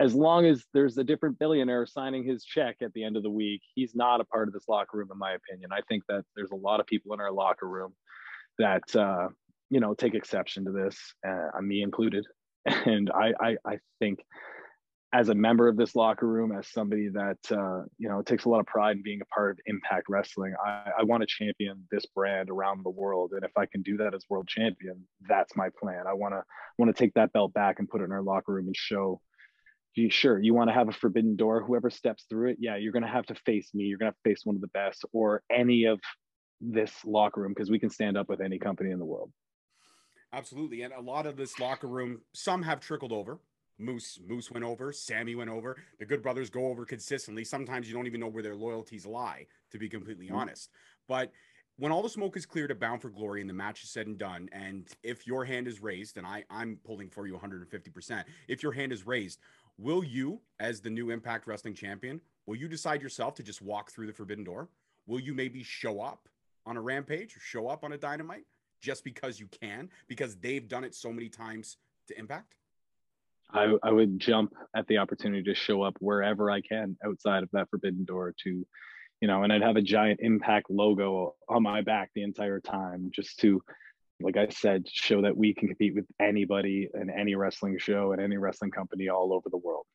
as 0.00 0.14
long 0.14 0.46
as 0.46 0.64
there's 0.72 0.96
a 0.98 1.04
different 1.04 1.38
billionaire 1.38 1.86
signing 1.86 2.24
his 2.24 2.44
check 2.44 2.76
at 2.82 2.92
the 2.94 3.04
end 3.04 3.16
of 3.16 3.22
the 3.22 3.30
week, 3.30 3.60
he's 3.74 3.94
not 3.94 4.20
a 4.20 4.24
part 4.24 4.48
of 4.48 4.54
this 4.54 4.68
locker 4.68 4.96
room, 4.96 5.08
in 5.12 5.18
my 5.18 5.32
opinion. 5.32 5.70
I 5.72 5.80
think 5.88 6.04
that 6.08 6.24
there's 6.36 6.52
a 6.52 6.56
lot 6.56 6.80
of 6.80 6.86
people 6.86 7.12
in 7.12 7.20
our 7.20 7.32
locker 7.32 7.68
room 7.68 7.92
that, 8.58 8.94
uh, 8.96 9.28
you 9.70 9.80
know, 9.80 9.94
take 9.94 10.14
exception 10.14 10.64
to 10.64 10.72
this, 10.72 10.96
uh, 11.26 11.60
me 11.60 11.82
included. 11.82 12.24
And 12.66 13.10
I, 13.10 13.32
I, 13.40 13.56
I 13.64 13.78
think 13.98 14.18
as 15.12 15.30
a 15.30 15.34
member 15.34 15.68
of 15.68 15.76
this 15.76 15.96
locker 15.96 16.26
room, 16.26 16.52
as 16.52 16.68
somebody 16.68 17.08
that 17.08 17.38
uh, 17.50 17.84
you 17.96 18.08
know 18.08 18.20
takes 18.22 18.44
a 18.44 18.48
lot 18.48 18.60
of 18.60 18.66
pride 18.66 18.96
in 18.96 19.02
being 19.02 19.20
a 19.22 19.34
part 19.34 19.52
of 19.52 19.58
Impact 19.66 20.06
Wrestling, 20.08 20.54
I, 20.64 20.90
I 20.98 21.02
want 21.04 21.22
to 21.22 21.26
champion 21.26 21.86
this 21.90 22.04
brand 22.06 22.50
around 22.50 22.84
the 22.84 22.90
world. 22.90 23.32
And 23.32 23.42
if 23.42 23.52
I 23.56 23.66
can 23.66 23.82
do 23.82 23.96
that 23.98 24.14
as 24.14 24.24
world 24.28 24.48
champion, 24.48 25.06
that's 25.26 25.56
my 25.56 25.70
plan. 25.80 26.04
I 26.06 26.12
want 26.12 26.34
to 26.34 26.42
want 26.78 26.94
to 26.94 26.98
take 27.02 27.14
that 27.14 27.32
belt 27.32 27.54
back 27.54 27.78
and 27.78 27.88
put 27.88 28.02
it 28.02 28.04
in 28.04 28.12
our 28.12 28.22
locker 28.22 28.52
room 28.52 28.66
and 28.66 28.76
show. 28.76 29.20
You, 29.94 30.10
sure, 30.10 30.38
you 30.38 30.54
want 30.54 30.68
to 30.68 30.74
have 30.74 30.88
a 30.88 30.92
forbidden 30.92 31.34
door. 31.34 31.62
Whoever 31.62 31.90
steps 31.90 32.26
through 32.28 32.50
it, 32.50 32.58
yeah, 32.60 32.76
you're 32.76 32.92
going 32.92 33.02
to 33.02 33.08
have 33.08 33.26
to 33.26 33.34
face 33.34 33.70
me. 33.74 33.84
You're 33.84 33.98
going 33.98 34.12
to 34.12 34.18
face 34.22 34.42
one 34.44 34.54
of 34.54 34.60
the 34.60 34.68
best, 34.68 35.04
or 35.12 35.42
any 35.50 35.84
of 35.84 35.98
this 36.60 36.92
locker 37.04 37.40
room, 37.40 37.52
because 37.52 37.70
we 37.70 37.78
can 37.78 37.90
stand 37.90 38.16
up 38.16 38.28
with 38.28 38.40
any 38.40 38.58
company 38.58 38.90
in 38.90 38.98
the 38.98 39.04
world. 39.04 39.32
Absolutely, 40.32 40.82
and 40.82 40.92
a 40.92 41.00
lot 41.00 41.26
of 41.26 41.36
this 41.36 41.58
locker 41.58 41.88
room, 41.88 42.20
some 42.34 42.62
have 42.62 42.78
trickled 42.80 43.12
over 43.12 43.40
Moose 43.78 44.18
Moose 44.26 44.50
went 44.50 44.64
over, 44.64 44.92
Sammy 44.92 45.34
went 45.34 45.50
over. 45.50 45.76
The 45.98 46.04
Good 46.04 46.22
Brothers 46.22 46.50
go 46.50 46.66
over 46.66 46.84
consistently. 46.84 47.44
Sometimes 47.44 47.88
you 47.88 47.94
don't 47.94 48.06
even 48.06 48.20
know 48.20 48.28
where 48.28 48.42
their 48.42 48.56
loyalties 48.56 49.06
lie, 49.06 49.46
to 49.70 49.78
be 49.78 49.88
completely 49.88 50.26
mm-hmm. 50.26 50.36
honest. 50.36 50.70
But 51.06 51.32
when 51.76 51.92
all 51.92 52.02
the 52.02 52.08
smoke 52.08 52.36
is 52.36 52.44
cleared 52.44 52.72
at 52.72 52.80
Bound 52.80 53.00
for 53.00 53.08
Glory 53.08 53.40
and 53.40 53.48
the 53.48 53.54
match 53.54 53.84
is 53.84 53.90
said 53.90 54.08
and 54.08 54.18
done, 54.18 54.48
and 54.52 54.88
if 55.04 55.26
your 55.26 55.44
hand 55.44 55.68
is 55.68 55.80
raised, 55.80 56.16
and 56.16 56.26
I 56.26 56.44
I'm 56.50 56.78
pulling 56.84 57.08
for 57.08 57.26
you 57.26 57.34
150%, 57.34 58.24
if 58.48 58.62
your 58.62 58.72
hand 58.72 58.92
is 58.92 59.06
raised, 59.06 59.38
will 59.78 60.02
you, 60.02 60.40
as 60.58 60.80
the 60.80 60.90
new 60.90 61.10
Impact 61.10 61.46
Wrestling 61.46 61.74
champion, 61.74 62.20
will 62.46 62.56
you 62.56 62.68
decide 62.68 63.00
yourself 63.00 63.34
to 63.36 63.42
just 63.42 63.62
walk 63.62 63.90
through 63.92 64.08
the 64.08 64.12
forbidden 64.12 64.44
door? 64.44 64.68
Will 65.06 65.20
you 65.20 65.34
maybe 65.34 65.62
show 65.62 66.00
up 66.00 66.28
on 66.66 66.76
a 66.76 66.80
rampage 66.80 67.36
or 67.36 67.40
show 67.40 67.68
up 67.68 67.84
on 67.84 67.92
a 67.92 67.98
dynamite 67.98 68.44
just 68.80 69.04
because 69.04 69.38
you 69.38 69.46
can, 69.46 69.88
because 70.08 70.36
they've 70.36 70.68
done 70.68 70.84
it 70.84 70.94
so 70.94 71.12
many 71.12 71.28
times 71.28 71.76
to 72.08 72.18
Impact? 72.18 72.57
I, 73.52 73.72
I 73.82 73.90
would 73.90 74.18
jump 74.18 74.54
at 74.76 74.86
the 74.88 74.98
opportunity 74.98 75.42
to 75.44 75.54
show 75.54 75.82
up 75.82 75.96
wherever 76.00 76.50
I 76.50 76.60
can 76.60 76.96
outside 77.04 77.42
of 77.42 77.48
that 77.52 77.70
forbidden 77.70 78.04
door 78.04 78.34
to, 78.44 78.66
you 79.20 79.28
know, 79.28 79.42
and 79.42 79.52
I'd 79.52 79.62
have 79.62 79.76
a 79.76 79.82
giant 79.82 80.20
impact 80.22 80.70
logo 80.70 81.34
on 81.48 81.62
my 81.62 81.80
back 81.80 82.10
the 82.14 82.22
entire 82.22 82.60
time 82.60 83.10
just 83.12 83.38
to, 83.40 83.62
like 84.20 84.36
I 84.36 84.48
said, 84.48 84.86
show 84.88 85.22
that 85.22 85.36
we 85.36 85.54
can 85.54 85.68
compete 85.68 85.94
with 85.94 86.06
anybody 86.20 86.88
in 86.92 87.08
any 87.10 87.34
wrestling 87.34 87.78
show 87.78 88.12
and 88.12 88.20
any 88.20 88.36
wrestling 88.36 88.70
company 88.70 89.08
all 89.08 89.32
over 89.32 89.48
the 89.50 89.56
world. 89.56 89.86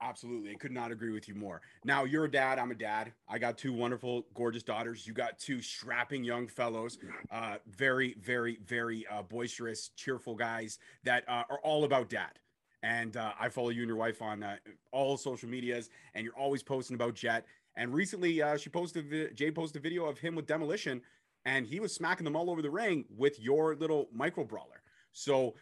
Absolutely. 0.00 0.52
I 0.52 0.54
could 0.54 0.70
not 0.70 0.92
agree 0.92 1.12
with 1.12 1.28
you 1.28 1.34
more. 1.34 1.60
Now, 1.84 2.04
you're 2.04 2.26
a 2.26 2.30
dad. 2.30 2.58
I'm 2.58 2.70
a 2.70 2.74
dad. 2.74 3.12
I 3.28 3.38
got 3.38 3.58
two 3.58 3.72
wonderful, 3.72 4.26
gorgeous 4.32 4.62
daughters. 4.62 5.06
You 5.06 5.12
got 5.12 5.38
two 5.40 5.60
strapping 5.60 6.22
young 6.22 6.46
fellows, 6.46 6.98
uh, 7.32 7.56
very, 7.68 8.14
very, 8.20 8.58
very 8.64 9.04
uh, 9.10 9.22
boisterous, 9.22 9.90
cheerful 9.96 10.36
guys 10.36 10.78
that 11.02 11.24
uh, 11.28 11.42
are 11.50 11.58
all 11.64 11.84
about 11.84 12.08
dad. 12.08 12.38
and 12.82 13.16
uh, 13.16 13.32
I 13.38 13.48
follow 13.48 13.70
you 13.70 13.82
and 13.82 13.88
your 13.88 13.96
wife 13.96 14.22
on 14.22 14.42
uh, 14.42 14.56
all 14.92 15.16
social 15.16 15.48
medias, 15.48 15.90
and 16.14 16.24
you're 16.24 16.36
always 16.36 16.62
posting 16.62 16.94
about 16.94 17.14
Jet. 17.14 17.44
And 17.76 17.92
recently, 17.92 18.40
uh, 18.42 18.56
she 18.56 18.70
posted 18.70 19.36
Jay 19.36 19.50
posted 19.50 19.80
a 19.80 19.82
video 19.82 20.06
of 20.06 20.18
him 20.18 20.34
with 20.34 20.46
Demolition, 20.46 21.00
and 21.44 21.66
he 21.66 21.80
was 21.80 21.94
smacking 21.94 22.24
them 22.24 22.36
all 22.36 22.50
over 22.50 22.62
the 22.62 22.70
ring 22.70 23.04
with 23.16 23.40
your 23.40 23.74
little 23.76 24.08
micro 24.12 24.44
brawler. 24.44 24.82
So, 25.12 25.54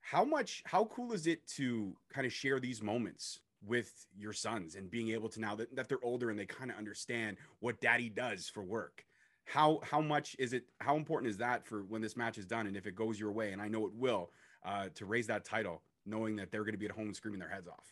how 0.00 0.24
much, 0.24 0.62
how 0.66 0.84
cool 0.86 1.12
is 1.12 1.26
it 1.26 1.46
to 1.56 1.96
kind 2.12 2.26
of 2.26 2.32
share 2.32 2.60
these 2.60 2.82
moments 2.82 3.40
with 3.66 4.06
your 4.16 4.32
sons 4.32 4.74
and 4.76 4.90
being 4.90 5.10
able 5.10 5.28
to 5.28 5.40
now 5.40 5.54
that, 5.54 5.74
that 5.74 5.88
they're 5.88 5.98
older 6.02 6.30
and 6.30 6.38
they 6.38 6.46
kind 6.46 6.70
of 6.70 6.76
understand 6.76 7.36
what 7.60 7.80
daddy 7.80 8.08
does 8.08 8.48
for 8.48 8.62
work? 8.62 9.04
How 9.44 9.80
how 9.82 10.00
much 10.00 10.36
is 10.38 10.52
it? 10.52 10.64
How 10.80 10.96
important 10.96 11.30
is 11.30 11.38
that 11.38 11.66
for 11.66 11.82
when 11.84 12.02
this 12.02 12.16
match 12.16 12.38
is 12.38 12.46
done 12.46 12.66
and 12.66 12.76
if 12.76 12.86
it 12.86 12.94
goes 12.94 13.18
your 13.18 13.32
way? 13.32 13.52
And 13.52 13.62
I 13.62 13.68
know 13.68 13.86
it 13.86 13.94
will 13.94 14.30
uh, 14.64 14.88
to 14.94 15.06
raise 15.06 15.26
that 15.28 15.44
title 15.44 15.82
knowing 16.08 16.36
that 16.36 16.50
they're 16.50 16.64
going 16.64 16.72
to 16.72 16.78
be 16.78 16.86
at 16.86 16.92
home 16.92 17.14
screaming 17.14 17.40
their 17.40 17.48
heads 17.48 17.68
off? 17.68 17.84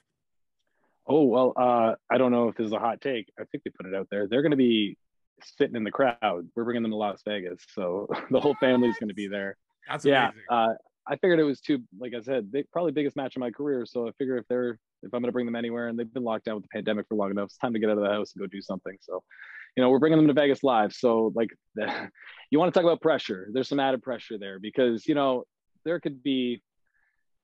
Oh 1.06 1.24
well, 1.24 1.52
uh, 1.56 1.94
I 2.10 2.18
don't 2.18 2.32
know 2.32 2.48
if 2.48 2.56
this 2.56 2.66
is 2.66 2.72
a 2.72 2.78
hot 2.78 3.00
take. 3.00 3.30
I 3.38 3.44
think 3.44 3.62
they 3.62 3.70
put 3.70 3.86
it 3.86 3.94
out 3.94 4.08
there. 4.10 4.26
They're 4.26 4.42
going 4.42 4.50
to 4.50 4.56
be 4.56 4.96
sitting 5.56 5.76
in 5.76 5.84
the 5.84 5.90
crowd. 5.90 6.48
We're 6.54 6.64
bringing 6.64 6.82
them 6.82 6.90
to 6.90 6.96
Las 6.96 7.22
Vegas, 7.24 7.62
so 7.74 8.08
the 8.30 8.40
whole 8.40 8.56
family's 8.58 8.98
going 8.98 9.08
to 9.08 9.14
be 9.14 9.28
there. 9.28 9.56
That's 9.88 10.04
yeah. 10.04 10.32
Uh, 10.50 10.74
I 11.08 11.16
figured 11.16 11.38
it 11.38 11.44
was 11.44 11.60
too, 11.60 11.82
like 11.98 12.14
I 12.14 12.20
said, 12.20 12.50
big, 12.50 12.70
probably 12.72 12.92
biggest 12.92 13.16
match 13.16 13.36
of 13.36 13.40
my 13.40 13.50
career. 13.50 13.86
So 13.86 14.08
I 14.08 14.10
figure 14.18 14.36
if 14.36 14.46
they're, 14.48 14.78
if 15.02 15.14
I'm 15.14 15.20
going 15.20 15.24
to 15.24 15.32
bring 15.32 15.46
them 15.46 15.56
anywhere, 15.56 15.88
and 15.88 15.98
they've 15.98 16.12
been 16.12 16.24
locked 16.24 16.46
down 16.46 16.56
with 16.56 16.64
the 16.64 16.68
pandemic 16.72 17.06
for 17.08 17.14
long 17.14 17.30
enough, 17.30 17.46
it's 17.46 17.58
time 17.58 17.72
to 17.74 17.78
get 17.78 17.90
out 17.90 17.98
of 17.98 18.04
the 18.04 18.10
house 18.10 18.32
and 18.34 18.40
go 18.40 18.46
do 18.46 18.60
something. 18.60 18.96
So, 19.00 19.22
you 19.76 19.82
know, 19.82 19.90
we're 19.90 19.98
bringing 19.98 20.18
them 20.18 20.26
to 20.26 20.32
Vegas 20.32 20.64
live. 20.64 20.92
So 20.92 21.32
like, 21.34 21.50
the, 21.74 22.10
you 22.50 22.58
want 22.58 22.72
to 22.72 22.78
talk 22.78 22.84
about 22.84 23.00
pressure? 23.00 23.48
There's 23.52 23.68
some 23.68 23.80
added 23.80 24.02
pressure 24.02 24.38
there 24.38 24.58
because 24.58 25.06
you 25.06 25.14
know 25.14 25.44
there 25.84 26.00
could 26.00 26.22
be 26.22 26.62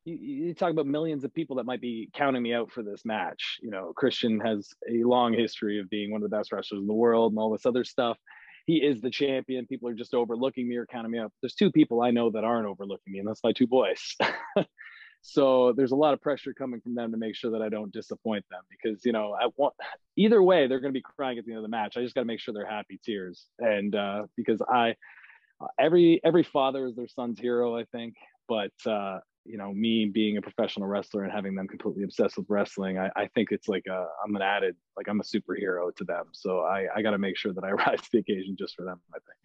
you, 0.04 0.16
you, 0.16 0.54
talk 0.54 0.71
about 0.71 0.87
millions 0.87 1.23
of 1.23 1.33
people 1.33 1.57
that 1.57 1.66
might 1.66 1.81
be 1.81 2.11
counting 2.12 2.42
me 2.42 2.52
out 2.52 2.73
for 2.73 2.83
this 2.83 3.04
match. 3.04 3.59
You 3.62 3.71
know, 3.71 3.92
Christian 3.95 4.40
has 4.40 4.69
a 4.90 5.04
long 5.04 5.33
history 5.33 5.78
of 5.78 5.88
being 5.88 6.11
one 6.11 6.23
of 6.23 6.28
the 6.28 6.37
best 6.37 6.52
wrestlers 6.52 6.81
in 6.81 6.87
the 6.87 6.92
world 6.92 7.33
and 7.33 7.38
all 7.38 7.50
this 7.50 7.66
other 7.66 7.85
stuff. 7.85 8.19
He 8.66 8.76
is 8.76 9.00
the 9.00 9.11
champion. 9.11 9.66
People 9.66 9.88
are 9.88 9.95
just 9.95 10.14
overlooking 10.14 10.69
me 10.69 10.76
or 10.76 10.87
counting 10.87 11.12
me 11.12 11.19
out. 11.19 11.33
There's 11.42 11.54
two 11.54 11.71
people 11.71 12.02
I 12.02 12.11
know 12.11 12.31
that 12.31 12.45
aren't 12.45 12.66
overlooking 12.66 13.12
me, 13.12 13.19
and 13.19 13.28
that's 13.28 13.42
my 13.42 13.52
two 13.52 13.66
boys. 13.66 14.16
so 15.23 15.73
there's 15.76 15.92
a 15.92 15.97
lot 15.97 16.14
of 16.14 16.21
pressure 16.21 16.52
coming 16.52 16.81
from 16.81 16.95
them 16.95 17.12
to 17.12 17.16
make 17.19 17.35
sure 17.35 17.52
that 17.52 17.62
I 17.62 17.69
don't 17.69 17.92
disappoint 17.92 18.45
them 18.50 18.61
because 18.71 19.04
you 19.04 19.12
know 19.12 19.37
I 19.40 19.49
want 19.57 19.75
either 20.16 20.42
way 20.42 20.66
they're 20.66 20.81
going 20.81 20.92
to 20.92 20.99
be 20.99 21.04
crying 21.16 21.38
at 21.38 21.45
the 21.45 21.52
end 21.52 21.59
of 21.59 21.62
the 21.62 21.69
match. 21.69 21.97
I 21.97 22.02
just 22.02 22.14
got 22.14 22.23
to 22.23 22.26
make 22.26 22.40
sure 22.40 22.54
they're 22.54 22.66
happy 22.66 23.00
tears, 23.04 23.47
and 23.59 23.95
uh, 23.95 24.26
because 24.37 24.61
I 24.62 24.97
every 25.78 26.21
every 26.25 26.42
father 26.42 26.87
is 26.87 26.97
their 26.97 27.09
son's 27.09 27.40
hero, 27.40 27.76
I 27.76 27.85
think. 27.85 28.14
But 28.49 28.73
uh, 28.87 29.21
you 29.44 29.58
know, 29.58 29.72
me 29.72 30.06
being 30.06 30.37
a 30.37 30.42
professional 30.42 30.87
wrestler 30.87 31.25
and 31.25 31.32
having 31.32 31.54
them 31.54 31.66
completely 31.66 32.04
obsessed 32.04 32.37
with 32.37 32.46
wrestling, 32.49 32.99
I, 32.99 33.11
I 33.16 33.26
think 33.34 33.50
it's 33.50 33.68
like 33.68 33.87
a, 33.88 34.06
I'm 34.25 34.34
an 34.37 34.42
added, 34.42 34.76
like 34.96 35.08
I'm 35.08 35.20
a 35.20 35.25
superhero 35.25 35.94
to 35.96 36.04
them. 36.04 36.26
So 36.32 36.61
I, 36.61 36.87
I 36.94 37.02
got 37.02 37.11
to 37.11 37.18
make 37.18 37.37
sure 37.37 37.52
that 37.52 37.64
I 37.64 37.70
rise 37.72 38.00
to 38.00 38.08
the 38.12 38.18
occasion 38.18 38.56
just 38.58 38.76
for 38.76 38.84
them. 38.84 39.00
I 39.11 39.18
think. 39.18 39.38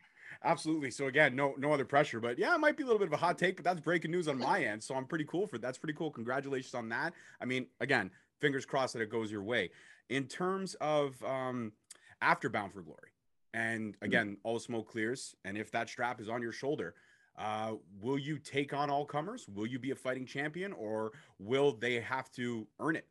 Absolutely. 0.44 0.92
So 0.92 1.08
again, 1.08 1.36
no, 1.36 1.56
no 1.58 1.74
other 1.74 1.86
pressure, 1.86 2.20
but 2.20 2.38
yeah, 2.38 2.54
it 2.54 2.60
might 2.60 2.78
be 2.78 2.84
a 2.84 2.86
little 2.86 3.00
bit 3.00 3.08
of 3.08 3.14
a 3.14 3.18
hot 3.18 3.38
take, 3.38 3.56
but 3.56 3.66
that's 3.66 3.80
breaking 3.80 4.12
news 4.12 4.28
on 4.28 4.38
my 4.38 4.64
end. 4.64 4.84
So 4.84 4.96
I'm 4.96 5.06
pretty 5.06 5.26
cool 5.26 5.48
for 5.48 5.58
that's 5.58 5.78
pretty 5.78 5.94
cool. 5.98 6.12
Congratulations 6.12 6.76
on 6.76 6.90
that. 6.90 7.14
I 7.42 7.46
mean, 7.46 7.68
again, 7.80 8.12
fingers 8.40 8.66
crossed 8.66 8.94
that 8.94 9.02
it 9.02 9.10
goes 9.10 9.32
your 9.32 9.44
way. 9.44 9.72
In 10.10 10.26
terms 10.26 10.76
of 10.76 11.22
um, 11.24 11.74
after 12.22 12.50
Bound 12.50 12.72
for 12.72 12.82
Glory, 12.82 13.12
and 13.54 13.94
mm-hmm. 13.94 14.06
again, 14.06 14.38
all 14.44 14.60
smoke 14.60 14.90
clears, 14.90 15.36
and 15.44 15.58
if 15.58 15.72
that 15.72 15.90
strap 15.90 16.22
is 16.22 16.30
on 16.30 16.42
your 16.42 16.52
shoulder, 16.52 16.94
uh, 17.38 17.74
will 18.02 18.18
you 18.18 18.40
take 18.40 18.74
on 18.74 18.90
all 18.90 19.06
comers? 19.06 19.48
Will 19.54 19.68
you 19.68 19.80
be 19.80 19.92
a 19.92 19.96
fighting 19.96 20.26
champion, 20.26 20.74
or 20.74 21.12
will 21.40 21.72
they 21.72 22.00
have 22.00 22.32
to 22.32 22.68
earn 22.80 22.96
it? 22.96 23.06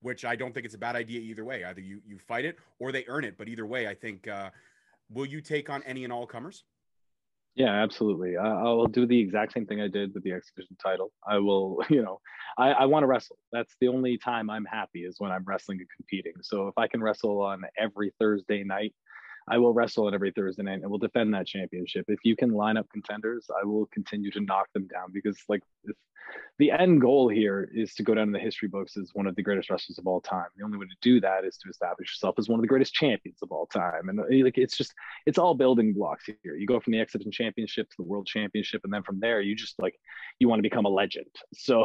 Which 0.00 0.24
I 0.24 0.36
don't 0.36 0.54
think 0.54 0.64
it's 0.64 0.74
a 0.74 0.78
bad 0.78 0.96
idea 0.96 1.20
either 1.20 1.44
way. 1.44 1.64
Either 1.64 1.80
you 1.80 2.00
you 2.06 2.18
fight 2.18 2.44
it 2.44 2.56
or 2.78 2.92
they 2.92 3.04
earn 3.08 3.24
it. 3.24 3.36
But 3.36 3.48
either 3.48 3.66
way, 3.66 3.88
I 3.88 3.94
think 3.94 4.28
uh, 4.28 4.50
will 5.10 5.26
you 5.26 5.40
take 5.40 5.68
on 5.68 5.82
any 5.82 6.04
and 6.04 6.12
all 6.12 6.26
comers? 6.26 6.64
Yeah, 7.58 7.72
absolutely. 7.72 8.36
I, 8.36 8.62
will 8.62 8.86
do 8.86 9.04
the 9.04 9.18
exact 9.18 9.52
same 9.52 9.66
thing 9.66 9.80
I 9.80 9.88
did 9.88 10.14
with 10.14 10.22
the 10.22 10.30
X 10.30 10.52
Division 10.54 10.76
title. 10.80 11.10
I 11.28 11.38
will, 11.38 11.82
you 11.90 12.02
know, 12.02 12.20
I, 12.56 12.70
I 12.70 12.86
want 12.86 13.02
to 13.02 13.08
wrestle. 13.08 13.36
That's 13.50 13.74
the 13.80 13.88
only 13.88 14.16
time 14.16 14.48
I'm 14.48 14.64
happy 14.64 15.00
is 15.00 15.16
when 15.18 15.32
I'm 15.32 15.42
wrestling 15.44 15.80
and 15.80 15.88
competing. 15.96 16.34
So 16.40 16.68
if 16.68 16.78
I 16.78 16.86
can 16.86 17.02
wrestle 17.02 17.42
on 17.42 17.62
every 17.76 18.12
Thursday 18.20 18.62
night 18.62 18.94
I 19.50 19.58
will 19.58 19.72
wrestle 19.72 20.08
it 20.08 20.14
every 20.14 20.32
Thursday 20.32 20.62
night 20.62 20.80
and 20.82 20.90
will 20.90 20.98
defend 20.98 21.34
that 21.34 21.46
championship. 21.46 22.06
If 22.08 22.20
you 22.24 22.36
can 22.36 22.50
line 22.50 22.76
up 22.76 22.86
contenders, 22.92 23.46
I 23.50 23.64
will 23.64 23.86
continue 23.86 24.30
to 24.32 24.40
knock 24.40 24.66
them 24.72 24.86
down 24.86 25.12
because 25.12 25.38
like 25.48 25.62
the 26.58 26.70
end 26.70 27.00
goal 27.00 27.28
here 27.28 27.70
is 27.72 27.94
to 27.94 28.02
go 28.02 28.14
down 28.14 28.28
in 28.28 28.32
the 28.32 28.38
history 28.38 28.68
books 28.68 28.96
as 28.96 29.10
one 29.14 29.26
of 29.26 29.36
the 29.36 29.42
greatest 29.42 29.70
wrestlers 29.70 29.98
of 29.98 30.06
all 30.06 30.20
time. 30.20 30.46
The 30.56 30.64
only 30.64 30.78
way 30.78 30.86
to 30.86 30.96
do 31.00 31.20
that 31.20 31.44
is 31.44 31.56
to 31.58 31.68
establish 31.68 32.10
yourself 32.10 32.34
as 32.38 32.48
one 32.48 32.58
of 32.58 32.62
the 32.62 32.68
greatest 32.68 32.94
champions 32.94 33.38
of 33.42 33.52
all 33.52 33.66
time. 33.66 34.08
And 34.08 34.20
uh, 34.20 34.24
like 34.44 34.58
it's 34.58 34.76
just 34.76 34.92
it's 35.26 35.38
all 35.38 35.54
building 35.54 35.92
blocks 35.92 36.26
here. 36.26 36.56
You 36.56 36.66
go 36.66 36.80
from 36.80 36.92
the 36.92 37.00
X 37.00 37.12
Division 37.12 37.32
championship 37.32 37.88
to 37.90 37.96
the 37.98 38.04
world 38.04 38.26
championship, 38.26 38.82
and 38.84 38.92
then 38.92 39.02
from 39.02 39.20
there 39.20 39.40
you 39.40 39.54
just 39.54 39.78
like 39.78 39.94
you 40.38 40.48
want 40.48 40.58
to 40.58 40.62
become 40.62 40.84
a 40.84 40.90
legend. 40.90 41.26
So 41.54 41.84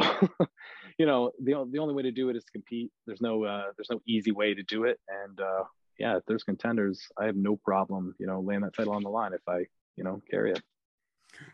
you 0.98 1.06
know 1.06 1.32
the 1.42 1.66
the 1.70 1.78
only 1.78 1.94
way 1.94 2.02
to 2.02 2.12
do 2.12 2.28
it 2.28 2.36
is 2.36 2.44
to 2.44 2.52
compete. 2.52 2.90
There's 3.06 3.20
no 3.20 3.44
uh, 3.44 3.64
there's 3.76 3.90
no 3.90 4.00
easy 4.06 4.32
way 4.32 4.54
to 4.54 4.62
do 4.62 4.84
it, 4.84 4.98
and 5.08 5.40
uh, 5.40 5.64
yeah, 5.98 6.16
if 6.16 6.24
there's 6.26 6.42
contenders, 6.42 7.08
I 7.16 7.26
have 7.26 7.36
no 7.36 7.56
problem, 7.56 8.14
you 8.18 8.26
know, 8.26 8.40
laying 8.40 8.62
that 8.62 8.74
title 8.74 8.94
on 8.94 9.02
the 9.02 9.10
line 9.10 9.32
if 9.32 9.42
I, 9.48 9.66
you 9.96 10.04
know, 10.04 10.20
carry 10.30 10.52
it. 10.52 10.62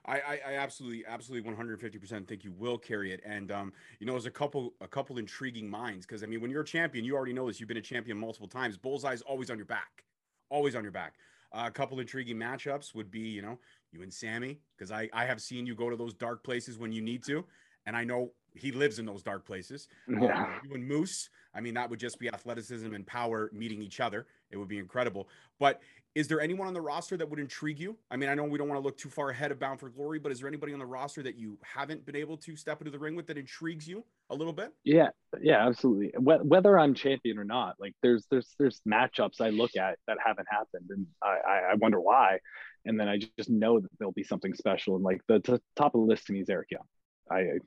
I, 0.05 0.21
I, 0.21 0.41
I 0.49 0.53
absolutely, 0.55 1.05
absolutely, 1.07 1.51
150% 1.51 2.27
think 2.27 2.45
you 2.45 2.53
will 2.53 2.79
carry 2.79 3.13
it. 3.13 3.21
And, 3.25 3.51
um, 3.51 3.73
you 3.99 4.07
know, 4.07 4.13
there's 4.13 4.27
a 4.27 4.31
couple, 4.31 4.75
a 4.81 4.89
couple 4.89 5.19
intriguing 5.19 5.69
minds. 5.69 6.05
Cause 6.05 6.23
I 6.23 6.27
mean, 6.27 6.41
when 6.41 6.51
you're 6.51 6.63
a 6.63 6.67
champion, 6.67 7.05
you 7.05 7.17
already 7.17 7.33
know 7.33 7.47
this, 7.47 7.61
you've 7.61 7.69
been 7.69 7.79
a 7.79 7.83
champion 7.83 8.19
multiple 8.19 8.49
times. 8.49 8.77
Bullseye's 8.77 9.23
always 9.23 9.51
on 9.51 9.57
your 9.57 9.67
back, 9.67 10.05
always 10.51 10.75
on 10.75 10.83
your 10.83 10.93
back. 10.93 11.15
Uh, 11.53 11.65
a 11.67 11.71
couple 11.71 11.99
intriguing 11.99 12.37
matchups 12.37 12.95
would 12.95 13.11
be, 13.11 13.21
you 13.21 13.43
know, 13.43 13.59
you 13.91 14.03
and 14.03 14.13
Sammy, 14.13 14.61
because 14.77 14.93
I, 14.93 15.09
I 15.13 15.25
have 15.25 15.41
seen 15.41 15.67
you 15.67 15.75
go 15.75 15.91
to 15.91 15.97
those 15.97 16.15
dark 16.15 16.45
places 16.45 16.79
when 16.79 16.93
you 16.93 17.03
need 17.03 17.25
to. 17.25 17.45
And 17.87 17.97
I 17.97 18.05
know 18.05 18.33
he 18.55 18.73
lives 18.73 18.99
in 18.99 19.07
those 19.07 19.23
dark 19.23 19.47
places. 19.47 19.89
Yeah. 20.09 20.45
Um, 20.45 20.61
you 20.65 20.75
and 20.75 20.87
Moose, 20.87 21.29
I 21.55 21.61
mean, 21.61 21.75
that 21.75 21.91
would 21.91 22.01
just 22.01 22.19
be 22.19 22.29
athleticism 22.29 22.95
and 22.95 23.07
power 23.07 23.51
meeting 23.53 23.83
each 23.83 24.01
other. 24.01 24.27
It 24.51 24.57
would 24.57 24.69
be 24.69 24.79
incredible. 24.79 25.29
But 25.59 25.81
is 26.17 26.27
there 26.27 26.41
anyone 26.41 26.67
on 26.67 26.75
the 26.75 26.81
roster 26.81 27.17
that 27.17 27.29
would 27.29 27.39
intrigue 27.39 27.79
you? 27.79 27.97
I 28.11 28.17
mean, 28.17 28.29
I 28.29 28.35
know 28.35 28.43
we 28.43 28.59
don't 28.59 28.69
want 28.69 28.81
to 28.81 28.85
look 28.85 28.99
too 28.99 29.09
far 29.09 29.31
ahead 29.31 29.53
of 29.53 29.61
Bound 29.61 29.79
for 29.79 29.89
Glory, 29.89 30.19
but 30.19 30.33
is 30.33 30.41
there 30.41 30.49
anybody 30.49 30.73
on 30.73 30.81
the 30.81 30.87
roster 30.87 31.23
that 31.23 31.37
you 31.37 31.57
haven't 31.63 32.05
been 32.05 32.17
able 32.17 32.37
to 32.39 32.57
step 32.57 32.81
into 32.81 32.91
the 32.91 32.99
ring 32.99 33.15
with 33.15 33.29
that 33.29 33.39
intrigues 33.39 33.87
you 33.87 34.05
a 34.29 34.35
little 34.35 34.53
bit? 34.53 34.73
Yeah, 34.83 35.11
yeah, 35.41 35.67
absolutely. 35.67 36.13
Whether 36.19 36.79
I'm 36.79 36.95
champion 36.95 37.39
or 37.39 37.45
not, 37.45 37.77
like 37.79 37.95
there's 38.03 38.27
there's 38.29 38.55
there's 38.59 38.81
matchups 38.89 39.41
I 39.41 39.51
look 39.51 39.77
at 39.77 39.99
that 40.09 40.19
haven't 40.25 40.49
happened, 40.51 40.91
and 40.91 41.07
I 41.23 41.71
I 41.71 41.75
wonder 41.75 42.01
why, 42.01 42.41
and 42.85 42.99
then 42.99 43.09
I 43.09 43.21
just 43.39 43.51
know 43.51 43.79
that 43.79 43.91
there'll 43.99 44.13
be 44.13 44.25
something 44.25 44.55
special. 44.55 44.97
And 44.97 45.05
like 45.05 45.21
the 45.29 45.39
t- 45.39 45.59
top 45.77 45.95
of 45.95 46.01
the 46.01 46.07
list 46.07 46.27
to 46.27 46.33
me 46.33 46.41
is 46.41 46.51
Eric 46.51 46.73
Young. 46.73 46.83
I 47.31 47.59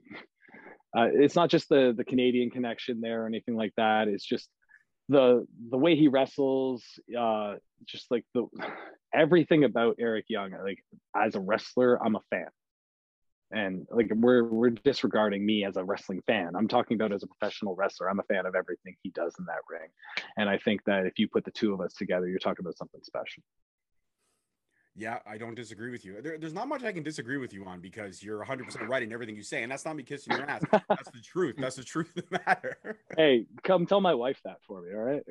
uh, 0.95 1.07
it's 1.11 1.35
not 1.35 1.49
just 1.49 1.69
the 1.69 1.93
the 1.95 2.03
Canadian 2.03 2.49
connection 2.49 3.01
there 3.01 3.23
or 3.23 3.27
anything 3.27 3.55
like 3.55 3.73
that. 3.77 4.07
It's 4.07 4.25
just 4.25 4.47
the 5.09 5.45
the 5.69 5.77
way 5.77 5.95
he 5.95 6.07
wrestles, 6.07 6.83
uh, 7.17 7.55
just 7.85 8.09
like 8.11 8.25
the 8.33 8.45
everything 9.13 9.63
about 9.63 9.97
Eric 9.99 10.25
Young. 10.29 10.51
Like 10.51 10.83
as 11.15 11.35
a 11.35 11.39
wrestler, 11.39 12.03
I'm 12.03 12.15
a 12.15 12.21
fan, 12.29 12.47
and 13.51 13.87
like 13.89 14.11
we're 14.13 14.43
we're 14.43 14.69
disregarding 14.69 15.45
me 15.45 15.65
as 15.65 15.77
a 15.77 15.83
wrestling 15.83 16.21
fan. 16.27 16.51
I'm 16.55 16.67
talking 16.67 16.95
about 16.95 17.11
as 17.11 17.23
a 17.23 17.27
professional 17.27 17.75
wrestler. 17.75 18.09
I'm 18.09 18.19
a 18.19 18.23
fan 18.23 18.45
of 18.45 18.55
everything 18.55 18.95
he 19.01 19.09
does 19.09 19.33
in 19.39 19.45
that 19.45 19.61
ring, 19.69 19.89
and 20.37 20.47
I 20.47 20.57
think 20.57 20.83
that 20.85 21.05
if 21.05 21.17
you 21.17 21.27
put 21.27 21.43
the 21.43 21.51
two 21.51 21.73
of 21.73 21.81
us 21.81 21.93
together, 21.93 22.27
you're 22.27 22.39
talking 22.39 22.63
about 22.63 22.77
something 22.77 23.01
special. 23.03 23.43
Yeah, 24.95 25.19
I 25.25 25.39
don't 25.39 25.55
disagree 25.55 25.89
with 25.89 26.05
you. 26.05 26.21
There, 26.21 26.37
there's 26.37 26.53
not 26.53 26.67
much 26.67 26.83
I 26.83 26.91
can 26.91 27.01
disagree 27.01 27.37
with 27.37 27.51
you 27.51 27.65
on 27.65 27.79
because 27.79 28.21
you're 28.21 28.45
100% 28.45 28.87
right 28.87 29.01
in 29.01 29.11
everything 29.11 29.35
you 29.35 29.41
say. 29.41 29.63
And 29.63 29.71
that's 29.71 29.85
not 29.85 29.95
me 29.95 30.03
kissing 30.03 30.37
your 30.37 30.47
ass. 30.47 30.61
That's 30.71 31.09
the 31.09 31.19
truth. 31.19 31.55
That's 31.57 31.75
the 31.75 31.83
truth 31.83 32.15
of 32.15 32.29
the 32.29 32.39
matter. 32.45 32.77
hey, 33.17 33.47
come 33.63 33.87
tell 33.87 34.01
my 34.01 34.13
wife 34.13 34.39
that 34.45 34.57
for 34.61 34.81
me. 34.81 34.93
All 34.93 35.01
right. 35.01 35.23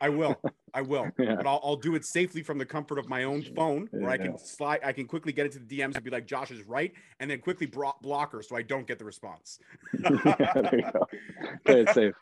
I 0.00 0.08
will. 0.08 0.36
I 0.72 0.82
will. 0.82 1.08
Yeah. 1.20 1.34
But 1.36 1.46
I'll, 1.46 1.60
I'll, 1.62 1.76
do 1.76 1.96
it 1.96 2.04
safely 2.04 2.42
from 2.42 2.56
the 2.56 2.64
comfort 2.64 2.98
of 2.98 3.08
my 3.08 3.24
own 3.24 3.42
phone 3.54 3.88
where 3.90 4.04
yeah. 4.04 4.10
I 4.10 4.16
can 4.16 4.38
slide, 4.38 4.80
I 4.82 4.92
can 4.92 5.06
quickly 5.06 5.32
get 5.32 5.44
into 5.44 5.58
the 5.58 5.66
DMs 5.66 5.96
and 5.96 6.02
be 6.02 6.10
like, 6.10 6.26
Josh 6.26 6.50
is 6.50 6.62
right. 6.62 6.92
And 7.18 7.30
then 7.30 7.40
quickly 7.40 7.66
block 7.66 8.32
her 8.32 8.42
so 8.42 8.56
I 8.56 8.62
don't 8.62 8.86
get 8.86 8.98
the 8.98 9.04
response. 9.04 9.58
yeah, 10.02 10.34
there 10.54 10.76
you 10.76 10.90
go. 10.92 11.06
Play 11.66 11.80
it 11.82 11.90
safe. 11.90 12.14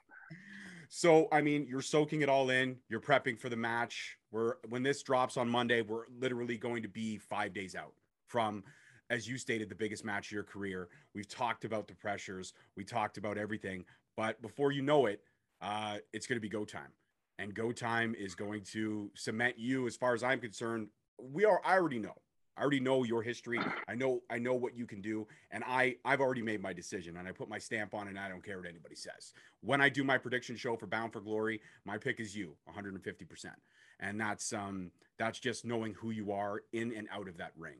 So, 0.88 1.28
I 1.30 1.42
mean, 1.42 1.66
you're 1.68 1.82
soaking 1.82 2.22
it 2.22 2.28
all 2.28 2.50
in. 2.50 2.76
You're 2.88 3.00
prepping 3.00 3.38
for 3.38 3.48
the 3.48 3.56
match. 3.56 4.17
We're 4.30 4.54
when 4.68 4.82
this 4.82 5.02
drops 5.02 5.36
on 5.36 5.48
Monday, 5.48 5.82
we're 5.82 6.04
literally 6.18 6.58
going 6.58 6.82
to 6.82 6.88
be 6.88 7.16
five 7.18 7.52
days 7.52 7.74
out 7.74 7.94
from, 8.26 8.62
as 9.10 9.26
you 9.26 9.38
stated, 9.38 9.68
the 9.68 9.74
biggest 9.74 10.04
match 10.04 10.26
of 10.26 10.32
your 10.32 10.44
career. 10.44 10.88
We've 11.14 11.28
talked 11.28 11.64
about 11.64 11.88
the 11.88 11.94
pressures. 11.94 12.52
We 12.76 12.84
talked 12.84 13.16
about 13.16 13.38
everything. 13.38 13.84
But 14.16 14.40
before 14.42 14.72
you 14.72 14.82
know 14.82 15.06
it, 15.06 15.22
uh, 15.62 15.98
it's 16.12 16.26
going 16.26 16.36
to 16.36 16.40
be 16.40 16.48
go 16.48 16.64
time, 16.64 16.92
and 17.38 17.54
go 17.54 17.72
time 17.72 18.14
is 18.18 18.34
going 18.34 18.62
to 18.72 19.10
cement 19.14 19.58
you, 19.58 19.86
as 19.86 19.96
far 19.96 20.14
as 20.14 20.22
I'm 20.22 20.40
concerned. 20.40 20.88
We 21.20 21.44
are. 21.44 21.60
I 21.64 21.74
already 21.74 21.98
know. 21.98 22.14
I 22.58 22.62
already 22.62 22.80
know 22.80 23.04
your 23.04 23.22
history. 23.22 23.60
I 23.88 23.94
know 23.94 24.22
I 24.28 24.38
know 24.38 24.54
what 24.54 24.76
you 24.76 24.86
can 24.86 25.00
do, 25.00 25.26
and 25.50 25.62
I 25.66 25.96
I've 26.04 26.20
already 26.20 26.42
made 26.42 26.60
my 26.60 26.72
decision, 26.72 27.16
and 27.16 27.28
I 27.28 27.32
put 27.32 27.48
my 27.48 27.58
stamp 27.58 27.94
on 27.94 28.08
and 28.08 28.18
I 28.18 28.28
don't 28.28 28.44
care 28.44 28.58
what 28.58 28.66
anybody 28.66 28.96
says. 28.96 29.32
When 29.60 29.80
I 29.80 29.88
do 29.88 30.02
my 30.02 30.18
prediction 30.18 30.56
show 30.56 30.76
for 30.76 30.86
Bound 30.86 31.12
for 31.12 31.20
Glory, 31.20 31.60
my 31.84 31.98
pick 31.98 32.20
is 32.20 32.36
you, 32.36 32.56
150 32.64 33.24
percent, 33.24 33.54
and 34.00 34.20
that's 34.20 34.52
um 34.52 34.90
that's 35.18 35.38
just 35.38 35.64
knowing 35.64 35.94
who 35.94 36.10
you 36.10 36.32
are 36.32 36.62
in 36.72 36.92
and 36.94 37.08
out 37.12 37.28
of 37.28 37.36
that 37.38 37.52
ring. 37.56 37.78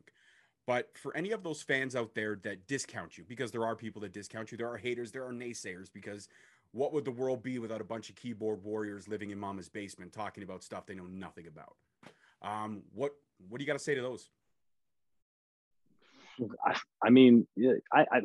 But 0.67 0.91
for 0.97 1.17
any 1.17 1.33
of 1.33 1.43
those 1.43 1.63
fans 1.63 1.97
out 1.97 2.15
there 2.15 2.39
that 2.43 2.67
discount 2.67 3.17
you, 3.17 3.25
because 3.27 3.51
there 3.51 3.65
are 3.65 3.75
people 3.75 4.03
that 4.03 4.13
discount 4.13 4.53
you, 4.53 4.59
there 4.59 4.69
are 4.71 4.77
haters, 4.77 5.11
there 5.11 5.27
are 5.27 5.33
naysayers, 5.33 5.91
because 5.91 6.29
what 6.73 6.93
would 6.93 7.07
the 7.07 7.11
world 7.11 7.43
be 7.43 7.59
without 7.59 7.81
a 7.81 7.85
bunch 7.85 8.11
of 8.11 8.17
keyboard 8.17 8.63
warriors 8.63 9.09
living 9.09 9.31
in 9.31 9.41
mama's 9.41 9.71
basement 9.71 10.13
talking 10.13 10.43
about 10.43 10.63
stuff 10.63 10.85
they 10.87 10.95
know 10.95 11.07
nothing 11.07 11.47
about? 11.47 11.77
Um, 12.43 12.83
what 12.95 13.15
what 13.49 13.59
do 13.59 13.65
you 13.65 13.67
got 13.67 13.73
to 13.75 13.79
say 13.79 13.95
to 13.95 14.03
those? 14.03 14.29
I, 17.05 17.11
mean, 17.11 17.47
I, 17.93 18.07
I 18.13 18.21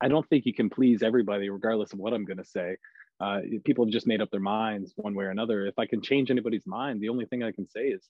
I 0.00 0.08
don't 0.08 0.28
think 0.28 0.46
you 0.46 0.54
can 0.54 0.70
please 0.70 1.02
everybody, 1.02 1.48
regardless 1.50 1.92
of 1.92 1.98
what 1.98 2.12
I'm 2.12 2.24
going 2.24 2.38
to 2.38 2.44
say. 2.44 2.76
Uh, 3.20 3.40
people 3.64 3.84
have 3.84 3.92
just 3.92 4.06
made 4.06 4.20
up 4.20 4.30
their 4.30 4.40
minds 4.40 4.92
one 4.96 5.14
way 5.14 5.24
or 5.24 5.30
another. 5.30 5.66
If 5.66 5.78
I 5.78 5.86
can 5.86 6.02
change 6.02 6.30
anybody's 6.30 6.66
mind, 6.66 7.00
the 7.00 7.08
only 7.08 7.26
thing 7.26 7.42
I 7.42 7.52
can 7.52 7.68
say 7.68 7.82
is 7.82 8.02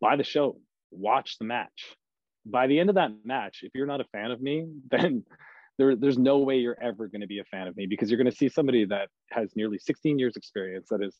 buy 0.00 0.16
the 0.16 0.24
show, 0.24 0.58
watch 0.90 1.38
the 1.38 1.44
match. 1.44 1.96
By 2.46 2.66
the 2.66 2.78
end 2.78 2.88
of 2.88 2.96
that 2.96 3.12
match, 3.24 3.60
if 3.62 3.72
you're 3.74 3.86
not 3.86 4.00
a 4.00 4.06
fan 4.12 4.30
of 4.30 4.40
me, 4.40 4.66
then 4.90 5.24
there, 5.78 5.96
there's 5.96 6.18
no 6.18 6.38
way 6.38 6.58
you're 6.58 6.80
ever 6.80 7.08
going 7.08 7.22
to 7.22 7.26
be 7.26 7.40
a 7.40 7.44
fan 7.44 7.66
of 7.66 7.76
me 7.76 7.86
because 7.86 8.10
you're 8.10 8.18
going 8.18 8.30
to 8.30 8.36
see 8.36 8.48
somebody 8.48 8.84
that 8.86 9.08
has 9.30 9.52
nearly 9.56 9.78
16 9.78 10.18
years 10.18 10.36
experience 10.36 10.88
that 10.90 11.02
is 11.02 11.16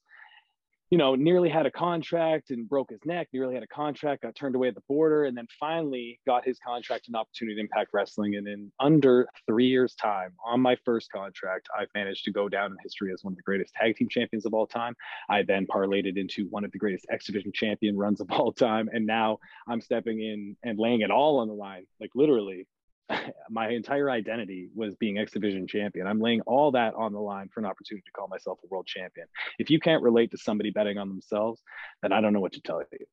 you 0.93 0.99
know, 0.99 1.15
nearly 1.15 1.49
had 1.49 1.65
a 1.65 1.71
contract 1.71 2.51
and 2.51 2.69
broke 2.69 2.91
his 2.91 3.01
neck, 3.07 3.27
nearly 3.33 3.55
had 3.55 3.63
a 3.63 3.67
contract, 3.67 4.25
got 4.25 4.35
turned 4.35 4.55
away 4.55 4.69
at 4.69 4.75
the 4.75 4.83
border, 4.87 5.25
and 5.25 5.35
then 5.35 5.47
finally 5.59 6.21
got 6.27 6.45
his 6.45 6.59
contract 6.59 7.07
and 7.07 7.17
opportunity 7.17 7.55
to 7.55 7.61
impact 7.63 7.89
wrestling. 7.95 8.35
And 8.35 8.47
in 8.47 8.71
under 8.79 9.27
three 9.47 9.69
years' 9.69 9.95
time, 9.95 10.35
on 10.45 10.61
my 10.61 10.77
first 10.85 11.11
contract, 11.11 11.67
I've 11.75 11.89
managed 11.95 12.27
to 12.27 12.31
go 12.31 12.47
down 12.47 12.73
in 12.73 12.77
history 12.83 13.11
as 13.11 13.25
one 13.25 13.33
of 13.33 13.39
the 13.39 13.43
greatest 13.43 13.73
tag 13.73 13.97
team 13.97 14.07
champions 14.11 14.45
of 14.45 14.53
all 14.53 14.67
time. 14.67 14.95
I 15.31 15.45
then 15.45 15.67
parlayed 15.67 16.05
it 16.05 16.19
into 16.19 16.47
one 16.51 16.63
of 16.63 16.71
the 16.73 16.79
greatest 16.79 17.07
X 17.11 17.25
Division 17.25 17.53
champion 17.55 17.97
runs 17.97 18.21
of 18.21 18.31
all 18.31 18.53
time. 18.53 18.91
And 18.93 19.07
now 19.07 19.39
I'm 19.67 19.81
stepping 19.81 20.21
in 20.21 20.59
and 20.63 20.79
laying 20.79 21.01
it 21.01 21.11
all 21.11 21.39
on 21.39 21.49
the 21.49 21.55
line, 21.55 21.87
like 22.01 22.11
literally 22.15 22.67
my 23.51 23.69
entire 23.69 24.11
identity 24.11 24.69
was 24.75 24.95
being 24.97 25.19
X 25.19 25.33
Division 25.33 25.67
champion. 25.67 26.07
I'm 26.07 26.21
laying 26.21 26.41
all 26.43 26.71
that 26.73 26.95
on 26.95 27.13
the 27.13 27.21
line 27.21 27.49
for 27.53 27.61
an 27.61 27.67
opportunity 27.67 28.05
to 28.07 28.13
call 28.13 28.29
myself 28.29 28.59
a 28.65 28.67
world 28.69 28.87
champion. 28.87 29.27
If 29.59 29.71
you 29.71 29.81
can't 29.81 30.03
relate 30.03 30.31
to 30.33 30.39
somebody 30.39 30.71
betting 30.71 30.99
on 30.99 31.09
themselves, 31.09 31.63
then 32.03 32.13
I 32.13 32.21
don't 32.21 32.33
know 32.33 32.41
what 32.41 32.53
to 32.55 32.61
tell 32.61 32.83
you. 32.93 33.07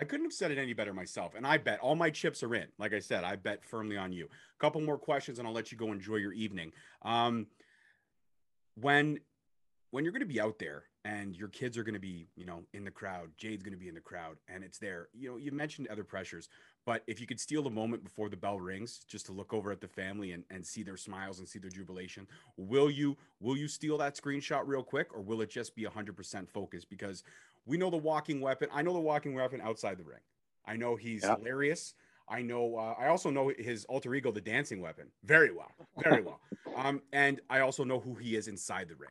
I 0.00 0.04
couldn't 0.04 0.26
have 0.26 0.32
said 0.32 0.52
it 0.52 0.58
any 0.58 0.74
better 0.74 0.94
myself. 0.94 1.34
And 1.34 1.44
I 1.44 1.58
bet 1.58 1.80
all 1.80 1.96
my 1.96 2.10
chips 2.10 2.42
are 2.44 2.54
in. 2.54 2.68
Like 2.78 2.94
I 2.94 3.00
said, 3.00 3.24
I 3.24 3.34
bet 3.34 3.64
firmly 3.64 3.96
on 3.96 4.12
you. 4.12 4.26
A 4.26 4.60
couple 4.60 4.80
more 4.80 4.98
questions 4.98 5.38
and 5.38 5.48
I'll 5.48 5.54
let 5.54 5.72
you 5.72 5.78
go 5.78 5.90
enjoy 5.90 6.16
your 6.16 6.32
evening. 6.32 6.72
Um, 7.02 7.46
when 8.76 9.18
when 9.90 10.04
you're 10.04 10.12
going 10.12 10.20
to 10.20 10.26
be 10.26 10.40
out 10.40 10.58
there 10.58 10.84
and 11.04 11.34
your 11.34 11.48
kids 11.48 11.78
are 11.78 11.82
going 11.82 11.94
to 11.94 12.00
be, 12.00 12.28
you 12.36 12.44
know, 12.44 12.62
in 12.74 12.84
the 12.84 12.90
crowd, 12.90 13.30
Jade's 13.38 13.62
going 13.62 13.72
to 13.72 13.78
be 13.78 13.88
in 13.88 13.94
the 13.94 14.00
crowd 14.00 14.36
and 14.46 14.62
it's 14.62 14.78
there. 14.78 15.08
You 15.14 15.30
know, 15.30 15.36
you 15.38 15.50
mentioned 15.50 15.88
other 15.88 16.04
pressures, 16.04 16.48
but 16.88 17.02
if 17.06 17.20
you 17.20 17.26
could 17.26 17.38
steal 17.38 17.62
the 17.62 17.68
moment 17.68 18.02
before 18.02 18.30
the 18.30 18.36
bell 18.38 18.58
rings 18.58 19.02
just 19.06 19.26
to 19.26 19.32
look 19.32 19.52
over 19.52 19.70
at 19.70 19.78
the 19.78 19.86
family 19.86 20.32
and, 20.32 20.42
and 20.48 20.64
see 20.64 20.82
their 20.82 20.96
smiles 20.96 21.38
and 21.38 21.46
see 21.46 21.58
their 21.58 21.68
jubilation, 21.68 22.26
will 22.56 22.90
you 22.90 23.14
will 23.40 23.58
you 23.58 23.68
steal 23.68 23.98
that 23.98 24.16
screenshot 24.16 24.62
real 24.64 24.82
quick 24.82 25.14
or 25.14 25.20
will 25.20 25.42
it 25.42 25.50
just 25.50 25.76
be 25.76 25.84
100% 25.84 26.48
focus 26.48 26.86
because 26.86 27.24
we 27.66 27.76
know 27.76 27.90
the 27.90 27.98
walking 27.98 28.40
weapon. 28.40 28.70
I 28.72 28.80
know 28.80 28.94
the 28.94 29.00
walking 29.00 29.34
weapon 29.34 29.60
outside 29.60 29.98
the 29.98 30.04
ring. 30.04 30.22
I 30.64 30.76
know 30.76 30.96
he's 30.96 31.24
yeah. 31.24 31.36
hilarious. 31.36 31.92
I 32.26 32.40
know. 32.40 32.76
Uh, 32.76 32.94
I 32.98 33.08
also 33.08 33.28
know 33.28 33.52
his 33.58 33.84
alter 33.84 34.14
ego, 34.14 34.32
the 34.32 34.40
dancing 34.40 34.80
weapon, 34.80 35.08
very 35.24 35.52
well, 35.52 35.72
very 36.02 36.22
well. 36.22 36.40
Um, 36.74 37.02
and 37.12 37.40
I 37.50 37.60
also 37.60 37.82
know 37.82 37.98
who 37.98 38.14
he 38.14 38.36
is 38.36 38.46
inside 38.46 38.88
the 38.88 38.94
ring. 38.94 39.10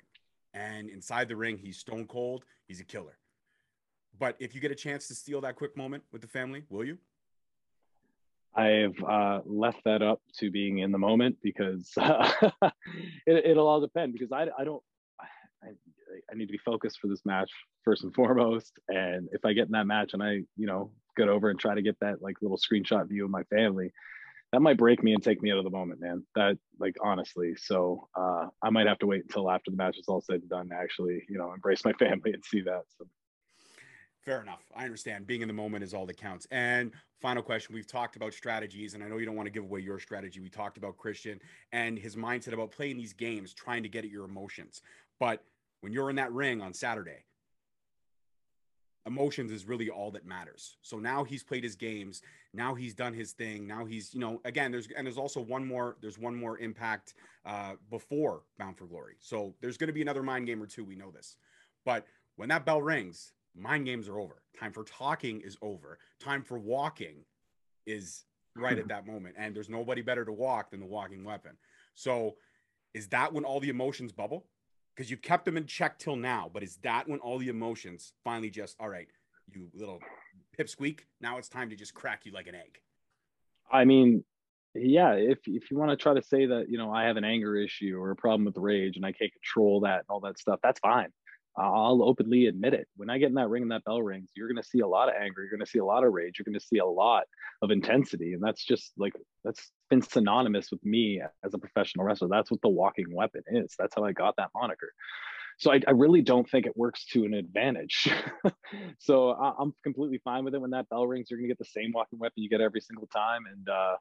And 0.53 0.89
inside 0.89 1.27
the 1.27 1.35
ring, 1.35 1.57
he's 1.57 1.77
stone 1.77 2.07
cold. 2.07 2.45
He's 2.65 2.79
a 2.79 2.85
killer. 2.85 3.17
But 4.17 4.37
if 4.39 4.55
you 4.55 4.61
get 4.61 4.71
a 4.71 4.75
chance 4.75 5.09
to 5.09 5.15
steal 5.15 5.41
that 5.41 5.57
quick 5.57 5.75
moment 5.75 6.03
with 6.13 6.21
the 6.21 6.29
family, 6.29 6.63
will 6.69 6.85
you? 6.85 6.97
I've 8.57 9.03
uh, 9.03 9.41
left 9.45 9.83
that 9.85 10.01
up 10.01 10.21
to 10.39 10.49
being 10.49 10.79
in 10.79 10.91
the 10.91 10.97
moment 10.97 11.37
because 11.43 11.91
uh, 11.97 12.31
it, 13.27 13.55
will 13.55 13.67
all 13.67 13.79
depend 13.79 14.13
because 14.13 14.31
I, 14.31 14.47
I 14.57 14.63
don't 14.63 14.81
I, 15.63 15.67
I 16.31 16.35
need 16.35 16.47
to 16.47 16.51
be 16.51 16.59
focused 16.59 16.99
for 16.99 17.07
this 17.07 17.21
match 17.25 17.51
first 17.85 18.03
and 18.03 18.13
foremost. 18.13 18.73
And 18.89 19.29
if 19.31 19.45
I 19.45 19.53
get 19.53 19.67
in 19.67 19.73
that 19.73 19.87
match 19.87 20.13
and 20.13 20.23
I 20.23 20.41
you 20.55 20.67
know 20.67 20.91
get 21.15 21.29
over 21.29 21.49
and 21.49 21.59
try 21.59 21.75
to 21.75 21.81
get 21.81 21.97
that 22.01 22.21
like 22.21 22.35
little 22.41 22.57
screenshot 22.57 23.07
view 23.07 23.25
of 23.25 23.31
my 23.31 23.43
family 23.43 23.91
that 24.53 24.61
might 24.61 24.77
break 24.77 25.03
me 25.03 25.13
and 25.13 25.21
take 25.21 25.41
me 25.41 25.51
out 25.51 25.57
of 25.57 25.65
the 25.65 25.69
moment 25.69 25.99
man. 25.99 26.23
That 26.35 26.57
like 26.79 26.95
honestly. 27.03 27.55
So 27.57 28.07
uh, 28.15 28.47
I 28.61 28.69
might 28.69 28.87
have 28.87 28.99
to 28.99 29.07
wait 29.07 29.23
until 29.23 29.51
after 29.51 29.71
the 29.71 29.77
match 29.77 29.97
is 29.97 30.07
all 30.07 30.21
said 30.21 30.41
and 30.41 30.49
done 30.49 30.69
to 30.69 30.75
actually 30.75 31.23
you 31.29 31.37
know 31.37 31.53
embrace 31.53 31.83
my 31.83 31.93
family 31.99 32.33
and 32.33 32.43
see 32.45 32.61
that 32.61 32.83
so 32.97 33.05
Fair 34.27 34.41
enough. 34.41 34.65
I 34.75 34.83
understand. 34.83 35.25
Being 35.25 35.41
in 35.41 35.47
the 35.47 35.53
moment 35.53 35.85
is 35.85 35.93
all 35.93 36.05
that 36.05 36.17
counts. 36.17 36.45
And 36.51 36.91
final 37.21 37.41
question 37.41 37.73
we've 37.73 37.87
talked 37.87 38.17
about 38.17 38.33
strategies, 38.33 38.93
and 38.93 39.01
I 39.01 39.07
know 39.07 39.19
you 39.19 39.25
don't 39.25 39.37
want 39.37 39.47
to 39.47 39.51
give 39.51 39.63
away 39.63 39.79
your 39.79 39.99
strategy. 39.99 40.41
We 40.41 40.49
talked 40.49 40.77
about 40.77 40.97
Christian 40.97 41.39
and 41.71 41.97
his 41.97 42.17
mindset 42.17 42.51
about 42.51 42.71
playing 42.71 42.97
these 42.97 43.13
games, 43.13 43.53
trying 43.53 43.83
to 43.83 43.89
get 43.89 44.03
at 44.03 44.11
your 44.11 44.25
emotions. 44.25 44.81
But 45.17 45.45
when 45.79 45.93
you're 45.93 46.09
in 46.09 46.17
that 46.17 46.33
ring 46.33 46.59
on 46.59 46.73
Saturday, 46.73 47.23
emotions 49.05 49.49
is 49.49 49.65
really 49.65 49.89
all 49.89 50.11
that 50.11 50.25
matters. 50.25 50.75
So 50.81 50.99
now 50.99 51.23
he's 51.23 51.41
played 51.41 51.63
his 51.63 51.77
games. 51.77 52.21
Now 52.53 52.75
he's 52.75 52.93
done 52.93 53.13
his 53.13 53.31
thing. 53.31 53.65
Now 53.65 53.85
he's, 53.85 54.13
you 54.13 54.19
know, 54.19 54.41
again, 54.43 54.73
there's 54.73 54.89
and 54.97 55.07
there's 55.07 55.17
also 55.17 55.39
one 55.39 55.65
more, 55.65 55.95
there's 56.01 56.17
one 56.19 56.35
more 56.35 56.57
impact 56.57 57.13
uh, 57.45 57.75
before 57.89 58.41
Bound 58.59 58.77
for 58.77 58.87
Glory. 58.87 59.15
So 59.21 59.55
there's 59.61 59.77
going 59.77 59.87
to 59.87 59.93
be 59.93 60.01
another 60.01 60.21
mind 60.21 60.47
game 60.47 60.61
or 60.61 60.67
two. 60.67 60.83
We 60.83 60.97
know 60.97 61.11
this. 61.11 61.37
But 61.85 62.05
when 62.35 62.49
that 62.49 62.65
bell 62.65 62.81
rings, 62.81 63.31
mind 63.57 63.85
games 63.85 64.07
are 64.07 64.19
over. 64.19 64.41
Time 64.59 64.71
for 64.71 64.83
talking 64.83 65.41
is 65.41 65.57
over. 65.61 65.99
Time 66.19 66.41
for 66.41 66.57
walking 66.57 67.25
is 67.85 68.23
right 68.55 68.77
at 68.77 68.87
that 68.89 69.05
moment. 69.05 69.35
And 69.37 69.55
there's 69.55 69.69
nobody 69.69 70.01
better 70.01 70.25
to 70.25 70.31
walk 70.31 70.71
than 70.71 70.79
the 70.79 70.85
walking 70.85 71.23
weapon. 71.23 71.57
So 71.95 72.35
is 72.93 73.07
that 73.09 73.33
when 73.33 73.43
all 73.43 73.59
the 73.59 73.69
emotions 73.69 74.11
bubble? 74.11 74.45
Because 74.95 75.11
you've 75.11 75.21
kept 75.21 75.45
them 75.45 75.57
in 75.57 75.67
check 75.67 75.99
till 75.99 76.15
now, 76.15 76.49
but 76.51 76.63
is 76.63 76.77
that 76.77 77.07
when 77.07 77.19
all 77.19 77.37
the 77.37 77.49
emotions 77.49 78.13
finally 78.23 78.49
just, 78.49 78.75
all 78.79 78.89
right, 78.89 79.07
you 79.53 79.69
little 79.75 79.99
pipsqueak, 80.57 81.01
now 81.21 81.37
it's 81.37 81.49
time 81.49 81.69
to 81.69 81.75
just 81.75 81.93
crack 81.93 82.25
you 82.25 82.31
like 82.31 82.47
an 82.47 82.55
egg? 82.55 82.79
I 83.71 83.85
mean, 83.85 84.23
yeah, 84.73 85.13
if 85.13 85.39
if 85.45 85.69
you 85.69 85.77
want 85.77 85.91
to 85.91 85.97
try 85.97 86.13
to 86.13 86.21
say 86.21 86.45
that, 86.47 86.69
you 86.69 86.77
know, 86.77 86.91
I 86.91 87.03
have 87.03 87.17
an 87.17 87.23
anger 87.23 87.55
issue 87.55 87.97
or 87.99 88.11
a 88.11 88.15
problem 88.15 88.45
with 88.45 88.57
rage 88.57 88.95
and 88.95 89.05
I 89.05 89.11
can't 89.11 89.31
control 89.31 89.81
that 89.81 89.99
and 89.99 90.05
all 90.09 90.19
that 90.21 90.39
stuff, 90.39 90.59
that's 90.63 90.79
fine. 90.79 91.09
I'll 91.57 92.03
openly 92.03 92.45
admit 92.45 92.73
it. 92.73 92.87
When 92.95 93.09
I 93.09 93.17
get 93.17 93.29
in 93.29 93.35
that 93.35 93.49
ring 93.49 93.63
and 93.63 93.71
that 93.71 93.83
bell 93.83 94.01
rings, 94.01 94.29
you're 94.35 94.47
going 94.47 94.61
to 94.61 94.67
see 94.67 94.79
a 94.79 94.87
lot 94.87 95.09
of 95.09 95.15
anger. 95.15 95.41
You're 95.41 95.49
going 95.49 95.65
to 95.65 95.69
see 95.69 95.79
a 95.79 95.85
lot 95.85 96.03
of 96.03 96.13
rage. 96.13 96.37
You're 96.37 96.45
going 96.45 96.59
to 96.59 96.65
see 96.65 96.77
a 96.77 96.85
lot 96.85 97.23
of 97.63 97.71
intensity. 97.71 98.33
And 98.33 98.43
that's 98.43 98.63
just 98.63 98.93
like, 98.97 99.13
that's 99.43 99.71
been 99.89 100.03
synonymous 100.03 100.69
with 100.69 100.85
me 100.85 101.21
as 101.43 101.53
a 101.53 101.57
professional 101.57 102.05
wrestler. 102.05 102.27
That's 102.27 102.51
what 102.51 102.61
the 102.61 102.69
walking 102.69 103.07
weapon 103.11 103.41
is. 103.47 103.73
That's 103.77 103.95
how 103.95 104.03
I 104.03 104.11
got 104.11 104.35
that 104.37 104.51
moniker. 104.53 104.93
So 105.57 105.73
I, 105.73 105.81
I 105.87 105.91
really 105.91 106.21
don't 106.21 106.47
think 106.47 106.67
it 106.67 106.77
works 106.77 107.05
to 107.13 107.25
an 107.25 107.33
advantage. 107.33 108.07
so 108.99 109.31
I, 109.31 109.59
am 109.59 109.73
completely 109.83 110.19
fine 110.23 110.45
with 110.45 110.53
it. 110.53 110.61
When 110.61 110.69
that 110.71 110.87
bell 110.89 111.07
rings, 111.07 111.31
you're 111.31 111.39
going 111.39 111.49
to 111.49 111.55
get 111.55 111.57
the 111.57 111.65
same 111.65 111.91
walking 111.91 112.19
weapon 112.19 112.43
you 112.43 112.49
get 112.49 112.61
every 112.61 112.81
single 112.81 113.07
time. 113.07 113.45
And, 113.51 113.67
uh, 113.67 113.95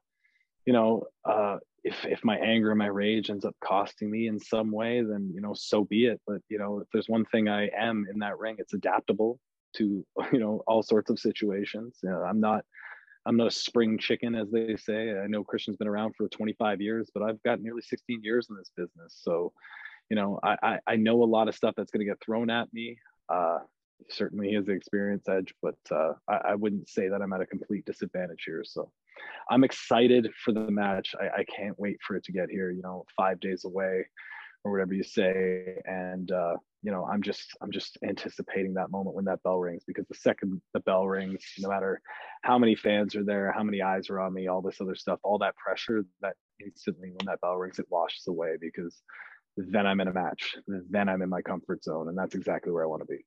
you 0.66 0.72
know, 0.72 1.04
uh, 1.24 1.58
if 1.84 2.04
if 2.04 2.24
my 2.24 2.36
anger 2.36 2.70
and 2.70 2.78
my 2.78 2.86
rage 2.86 3.30
ends 3.30 3.44
up 3.44 3.54
costing 3.60 4.10
me 4.10 4.26
in 4.26 4.40
some 4.40 4.72
way, 4.72 5.02
then 5.02 5.30
you 5.32 5.40
know, 5.40 5.54
so 5.54 5.84
be 5.84 6.06
it. 6.06 6.20
But 6.26 6.42
you 6.48 6.58
know, 6.58 6.80
if 6.80 6.88
there's 6.92 7.08
one 7.08 7.24
thing 7.26 7.48
I 7.48 7.68
am 7.68 8.06
in 8.12 8.18
that 8.18 8.38
ring, 8.38 8.56
it's 8.58 8.74
adaptable 8.74 9.38
to 9.76 10.04
you 10.32 10.40
know 10.40 10.62
all 10.66 10.82
sorts 10.82 11.10
of 11.10 11.18
situations. 11.20 11.98
You 12.02 12.10
know, 12.10 12.22
I'm 12.22 12.40
not 12.40 12.64
I'm 13.24 13.36
not 13.36 13.46
a 13.46 13.52
spring 13.52 13.98
chicken, 13.98 14.34
as 14.34 14.50
they 14.50 14.76
say. 14.76 15.16
I 15.16 15.28
know 15.28 15.44
Christian's 15.44 15.76
been 15.76 15.88
around 15.88 16.14
for 16.16 16.28
25 16.28 16.80
years, 16.80 17.10
but 17.14 17.22
I've 17.22 17.42
got 17.42 17.60
nearly 17.60 17.82
16 17.82 18.20
years 18.22 18.48
in 18.50 18.56
this 18.56 18.70
business. 18.76 19.20
So, 19.22 19.52
you 20.10 20.16
know, 20.16 20.40
I 20.42 20.56
I, 20.62 20.78
I 20.86 20.96
know 20.96 21.22
a 21.22 21.24
lot 21.24 21.48
of 21.48 21.54
stuff 21.54 21.74
that's 21.76 21.92
going 21.92 22.04
to 22.04 22.10
get 22.10 22.20
thrown 22.20 22.50
at 22.50 22.72
me. 22.72 22.98
Uh, 23.28 23.58
certainly, 24.10 24.52
has 24.54 24.66
the 24.66 24.72
experience 24.72 25.28
edge, 25.28 25.54
but 25.62 25.76
uh, 25.90 26.12
I, 26.28 26.50
I 26.50 26.54
wouldn't 26.54 26.88
say 26.88 27.08
that 27.08 27.22
I'm 27.22 27.32
at 27.32 27.40
a 27.40 27.46
complete 27.46 27.84
disadvantage 27.84 28.44
here. 28.46 28.62
So. 28.64 28.90
I'm 29.50 29.64
excited 29.64 30.28
for 30.44 30.52
the 30.52 30.70
match. 30.70 31.14
I, 31.18 31.40
I, 31.40 31.44
can't 31.44 31.78
wait 31.78 31.96
for 32.06 32.16
it 32.16 32.24
to 32.24 32.32
get 32.32 32.50
here. 32.50 32.70
You 32.70 32.82
know, 32.82 33.06
five 33.16 33.40
days 33.40 33.64
away, 33.64 34.04
or 34.66 34.72
whatever 34.72 34.94
you 34.94 35.04
say. 35.04 35.76
And 35.86 36.30
uh, 36.30 36.54
you 36.82 36.90
know, 36.90 37.04
I'm 37.04 37.22
just 37.22 37.56
I'm 37.62 37.70
just 37.70 37.98
anticipating 38.06 38.74
that 38.74 38.90
moment 38.90 39.14
when 39.14 39.24
that 39.26 39.42
bell 39.42 39.58
rings 39.58 39.84
because 39.86 40.06
the 40.08 40.16
second 40.16 40.60
the 40.74 40.80
bell 40.80 41.06
rings, 41.06 41.42
no 41.58 41.68
matter 41.68 42.00
how 42.42 42.58
many 42.58 42.74
fans 42.74 43.14
are 43.14 43.24
there, 43.24 43.52
how 43.52 43.62
many 43.62 43.80
eyes 43.80 44.10
are 44.10 44.20
on 44.20 44.34
me, 44.34 44.48
all 44.48 44.62
this 44.62 44.80
other 44.80 44.96
stuff, 44.96 45.20
all 45.22 45.38
that 45.38 45.56
pressure, 45.56 46.04
that 46.20 46.34
instantly 46.64 47.10
when 47.10 47.26
that 47.26 47.40
bell 47.40 47.56
rings, 47.56 47.78
it 47.78 47.86
washes 47.88 48.26
away 48.28 48.56
because 48.60 49.00
then 49.56 49.86
I'm 49.86 50.00
in 50.00 50.08
a 50.08 50.12
match. 50.12 50.56
Then 50.66 51.08
I'm 51.08 51.22
in 51.22 51.30
my 51.30 51.42
comfort 51.42 51.82
zone, 51.84 52.08
and 52.08 52.18
that's 52.18 52.34
exactly 52.34 52.72
where 52.72 52.84
I 52.84 52.88
want 52.88 53.02
to 53.02 53.06
be. 53.06 53.24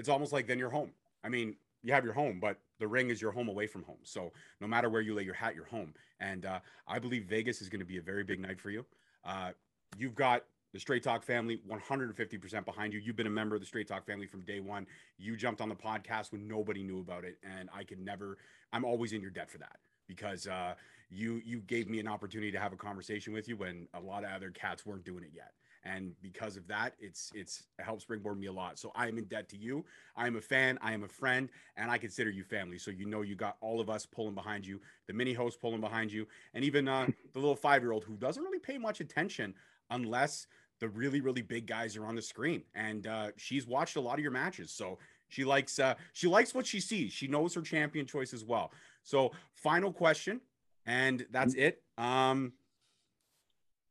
It's 0.00 0.08
almost 0.08 0.32
like 0.32 0.46
then 0.46 0.58
you're 0.58 0.70
home. 0.70 0.90
I 1.22 1.28
mean, 1.28 1.56
you 1.82 1.92
have 1.92 2.04
your 2.04 2.14
home, 2.14 2.40
but 2.40 2.58
the 2.78 2.88
ring 2.88 3.10
is 3.10 3.20
your 3.20 3.32
home 3.32 3.48
away 3.48 3.66
from 3.66 3.82
home. 3.84 3.98
So 4.02 4.32
no 4.60 4.66
matter 4.66 4.88
where 4.88 5.02
you 5.02 5.14
lay 5.14 5.24
your 5.24 5.34
hat, 5.34 5.54
your 5.54 5.66
home. 5.66 5.92
And 6.20 6.46
uh, 6.46 6.60
I 6.88 6.98
believe 6.98 7.24
Vegas 7.26 7.60
is 7.60 7.68
going 7.68 7.80
to 7.80 7.86
be 7.86 7.98
a 7.98 8.02
very 8.02 8.24
big 8.24 8.40
night 8.40 8.58
for 8.58 8.70
you. 8.70 8.86
Uh, 9.24 9.50
you've 9.98 10.14
got 10.14 10.44
the 10.72 10.80
Straight 10.80 11.02
Talk 11.02 11.22
family 11.22 11.60
150% 11.68 12.64
behind 12.64 12.94
you. 12.94 13.00
You've 13.00 13.16
been 13.16 13.26
a 13.26 13.30
member 13.30 13.54
of 13.54 13.60
the 13.60 13.66
Straight 13.66 13.88
Talk 13.88 14.06
family 14.06 14.26
from 14.26 14.40
day 14.40 14.60
one. 14.60 14.86
You 15.18 15.36
jumped 15.36 15.60
on 15.60 15.68
the 15.68 15.74
podcast 15.74 16.32
when 16.32 16.48
nobody 16.48 16.82
knew 16.82 17.00
about 17.00 17.24
it, 17.24 17.38
and 17.42 17.68
I 17.74 17.84
could 17.84 18.00
never. 18.00 18.38
I'm 18.72 18.84
always 18.84 19.12
in 19.12 19.20
your 19.20 19.30
debt 19.30 19.50
for 19.50 19.58
that 19.58 19.76
because 20.06 20.46
uh, 20.46 20.74
you 21.10 21.42
you 21.44 21.60
gave 21.60 21.88
me 21.88 21.98
an 21.98 22.08
opportunity 22.08 22.52
to 22.52 22.60
have 22.60 22.72
a 22.72 22.76
conversation 22.76 23.32
with 23.32 23.48
you 23.48 23.56
when 23.56 23.88
a 23.94 24.00
lot 24.00 24.24
of 24.24 24.30
other 24.30 24.50
cats 24.50 24.86
weren't 24.86 25.04
doing 25.04 25.24
it 25.24 25.32
yet 25.34 25.52
and 25.84 26.12
because 26.20 26.56
of 26.56 26.66
that 26.68 26.94
it's 27.00 27.32
it's 27.34 27.64
it 27.78 27.84
helps 27.84 28.02
springboard 28.02 28.38
me 28.38 28.46
a 28.46 28.52
lot. 28.52 28.78
So 28.78 28.92
i 28.94 29.08
am 29.08 29.18
in 29.18 29.24
debt 29.24 29.48
to 29.50 29.56
you. 29.56 29.84
I 30.16 30.26
am 30.26 30.36
a 30.36 30.40
fan. 30.40 30.78
I 30.82 30.92
am 30.92 31.04
a 31.04 31.08
friend 31.08 31.48
and 31.76 31.90
i 31.90 31.98
consider 31.98 32.30
you 32.30 32.44
family. 32.44 32.78
So 32.78 32.90
you 32.90 33.06
know 33.06 33.22
you 33.22 33.34
got 33.34 33.56
all 33.60 33.80
of 33.80 33.88
us 33.88 34.06
pulling 34.06 34.34
behind 34.34 34.66
you 34.66 34.80
the 35.06 35.12
mini 35.12 35.32
host 35.32 35.60
pulling 35.60 35.80
behind 35.80 36.12
you 36.12 36.26
and 36.54 36.64
even 36.64 36.88
uh, 36.88 37.06
the 37.32 37.38
little 37.38 37.56
five 37.56 37.82
year 37.82 37.92
old 37.92 38.04
who 38.04 38.16
doesn't 38.16 38.42
really 38.42 38.58
pay 38.58 38.78
much 38.78 39.00
attention 39.00 39.54
unless 39.90 40.46
the 40.80 40.88
really 40.88 41.20
really 41.20 41.42
big 41.42 41.66
guys 41.66 41.96
are 41.96 42.06
on 42.06 42.14
the 42.14 42.22
screen. 42.22 42.62
And 42.74 43.06
uh, 43.06 43.30
she's 43.36 43.66
watched 43.66 43.96
a 43.96 44.00
lot 44.00 44.14
of 44.14 44.20
your 44.20 44.32
matches. 44.32 44.70
So 44.70 44.98
she 45.28 45.44
likes 45.44 45.78
uh, 45.78 45.94
she 46.12 46.26
likes 46.26 46.54
what 46.54 46.66
she 46.66 46.80
sees. 46.80 47.12
She 47.12 47.26
knows 47.26 47.54
her 47.54 47.62
champion 47.62 48.06
choice 48.06 48.34
as 48.34 48.44
well. 48.44 48.72
So 49.02 49.32
final 49.54 49.92
question 49.92 50.40
and 50.86 51.26
that's 51.30 51.54
mm-hmm. 51.54 51.62
it. 51.62 51.82
Um 51.96 52.52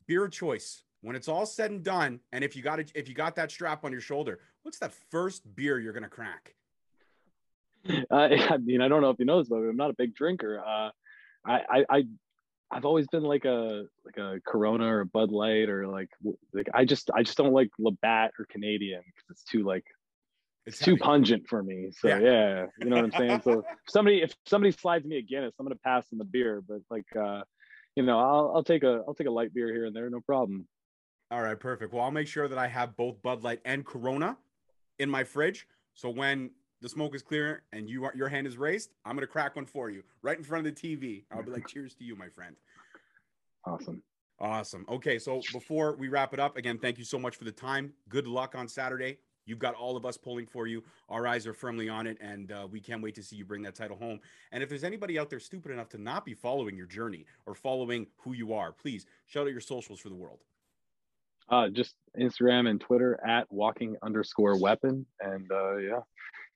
beer 0.06 0.28
choice 0.28 0.84
when 1.01 1.15
it's 1.15 1.27
all 1.27 1.45
said 1.45 1.71
and 1.71 1.83
done, 1.83 2.19
and 2.31 2.43
if 2.43 2.55
you 2.55 2.62
got 2.62 2.79
it, 2.79 2.91
if 2.95 3.07
you 3.07 3.15
got 3.15 3.35
that 3.35 3.51
strap 3.51 3.85
on 3.85 3.91
your 3.91 4.01
shoulder, 4.01 4.39
what's 4.63 4.79
that 4.79 4.93
first 5.09 5.43
beer 5.55 5.79
you're 5.79 5.93
gonna 5.93 6.09
crack? 6.09 6.55
Uh, 8.12 8.15
I 8.49 8.57
mean, 8.57 8.81
I 8.81 8.88
don't 8.88 9.01
know 9.01 9.09
if 9.09 9.19
you 9.19 9.25
know 9.25 9.39
this, 9.39 9.49
but 9.49 9.57
I'm 9.57 9.77
not 9.77 9.89
a 9.89 9.93
big 9.93 10.13
drinker. 10.13 10.62
Uh, 10.65 10.89
I, 11.45 11.62
I, 11.69 11.85
I, 11.89 12.03
I've 12.71 12.85
always 12.85 13.07
been 13.07 13.23
like 13.23 13.45
a 13.45 13.85
like 14.05 14.17
a 14.17 14.39
Corona 14.45 14.85
or 14.85 14.99
a 15.01 15.05
Bud 15.05 15.31
Light 15.31 15.69
or 15.69 15.88
like 15.88 16.09
like 16.53 16.67
I 16.73 16.85
just 16.85 17.09
I 17.13 17.23
just 17.23 17.38
don't 17.38 17.53
like 17.53 17.69
Labatt 17.79 18.31
or 18.38 18.45
Canadian 18.45 19.01
because 19.05 19.29
it's 19.31 19.43
too 19.43 19.63
like 19.63 19.85
it's, 20.65 20.77
too 20.77 20.97
pungent 20.97 21.47
for 21.47 21.63
me. 21.63 21.89
So 21.91 22.09
yeah. 22.09 22.19
yeah. 22.19 22.65
you 22.79 22.89
know 22.89 22.97
what 22.97 23.05
I'm 23.05 23.12
saying. 23.12 23.41
So 23.43 23.51
if 23.59 23.65
somebody 23.88 24.21
if 24.21 24.35
somebody 24.45 24.71
slides 24.71 25.05
me 25.05 25.17
a 25.17 25.21
Guinness, 25.21 25.55
I'm 25.59 25.65
gonna 25.65 25.79
pass 25.83 26.05
on 26.12 26.19
the 26.19 26.25
beer. 26.25 26.62
But 26.67 26.81
like 26.91 27.07
uh, 27.15 27.41
you 27.95 28.03
know, 28.03 28.19
I'll 28.19 28.51
I'll 28.55 28.63
take 28.63 28.83
a 28.83 29.03
I'll 29.07 29.15
take 29.15 29.27
a 29.27 29.31
light 29.31 29.53
beer 29.53 29.73
here 29.73 29.85
and 29.85 29.95
there, 29.95 30.09
no 30.09 30.19
problem. 30.21 30.67
All 31.31 31.43
right, 31.43 31.59
perfect. 31.59 31.93
Well, 31.93 32.03
I'll 32.03 32.11
make 32.11 32.27
sure 32.27 32.47
that 32.47 32.57
I 32.57 32.67
have 32.67 32.97
both 32.97 33.21
Bud 33.21 33.43
Light 33.43 33.59
and 33.63 33.85
Corona 33.85 34.37
in 34.97 35.09
my 35.09 35.23
fridge. 35.23 35.67
So 35.93 36.09
when 36.09 36.51
the 36.81 36.89
smoke 36.89 37.13
is 37.13 37.21
clear 37.21 37.63
and 37.71 37.87
you 37.87 38.05
are, 38.05 38.13
your 38.15 38.29
hand 38.29 38.47
is 38.47 38.57
raised, 38.57 38.91
I'm 39.05 39.15
gonna 39.15 39.27
crack 39.27 39.55
one 39.55 39.65
for 39.65 39.89
you 39.89 40.03
right 40.23 40.37
in 40.37 40.43
front 40.43 40.65
of 40.65 40.73
the 40.73 40.81
TV. 40.81 41.25
I'll 41.31 41.43
be 41.43 41.51
like, 41.51 41.67
"Cheers 41.73 41.93
to 41.95 42.03
you, 42.03 42.15
my 42.15 42.29
friend." 42.29 42.55
Awesome. 43.65 44.01
Awesome. 44.39 44.85
Okay, 44.89 45.19
so 45.19 45.41
before 45.51 45.95
we 45.97 46.07
wrap 46.07 46.33
it 46.33 46.39
up, 46.39 46.57
again, 46.57 46.79
thank 46.79 46.97
you 46.97 47.03
so 47.03 47.19
much 47.19 47.35
for 47.35 47.43
the 47.43 47.51
time. 47.51 47.93
Good 48.07 48.25
luck 48.25 48.55
on 48.55 48.67
Saturday. 48.67 49.17
You've 49.45 49.59
got 49.59 49.73
all 49.73 49.97
of 49.97 50.05
us 50.05 50.15
pulling 50.15 50.45
for 50.45 50.67
you. 50.67 50.83
Our 51.09 51.27
eyes 51.27 51.45
are 51.45 51.53
firmly 51.53 51.89
on 51.89 52.07
it, 52.07 52.17
and 52.21 52.51
uh, 52.51 52.67
we 52.71 52.79
can't 52.79 53.01
wait 53.01 53.15
to 53.15 53.23
see 53.23 53.35
you 53.35 53.45
bring 53.45 53.63
that 53.63 53.75
title 53.75 53.97
home. 53.97 54.19
And 54.51 54.63
if 54.63 54.69
there's 54.69 54.83
anybody 54.83 55.19
out 55.19 55.29
there 55.29 55.39
stupid 55.39 55.71
enough 55.71 55.89
to 55.89 55.97
not 55.97 56.23
be 56.23 56.33
following 56.33 56.77
your 56.77 56.85
journey 56.85 57.25
or 57.45 57.55
following 57.55 58.07
who 58.17 58.33
you 58.33 58.53
are, 58.53 58.71
please 58.71 59.05
shout 59.25 59.47
out 59.47 59.51
your 59.51 59.59
socials 59.59 59.99
for 59.99 60.09
the 60.09 60.15
world. 60.15 60.39
Uh, 61.49 61.69
just 61.69 61.95
Instagram 62.19 62.69
and 62.69 62.79
Twitter 62.79 63.19
at 63.25 63.51
walking 63.51 63.95
underscore 64.03 64.59
weapon. 64.59 65.05
And 65.19 65.49
uh, 65.51 65.77
yeah, 65.77 65.99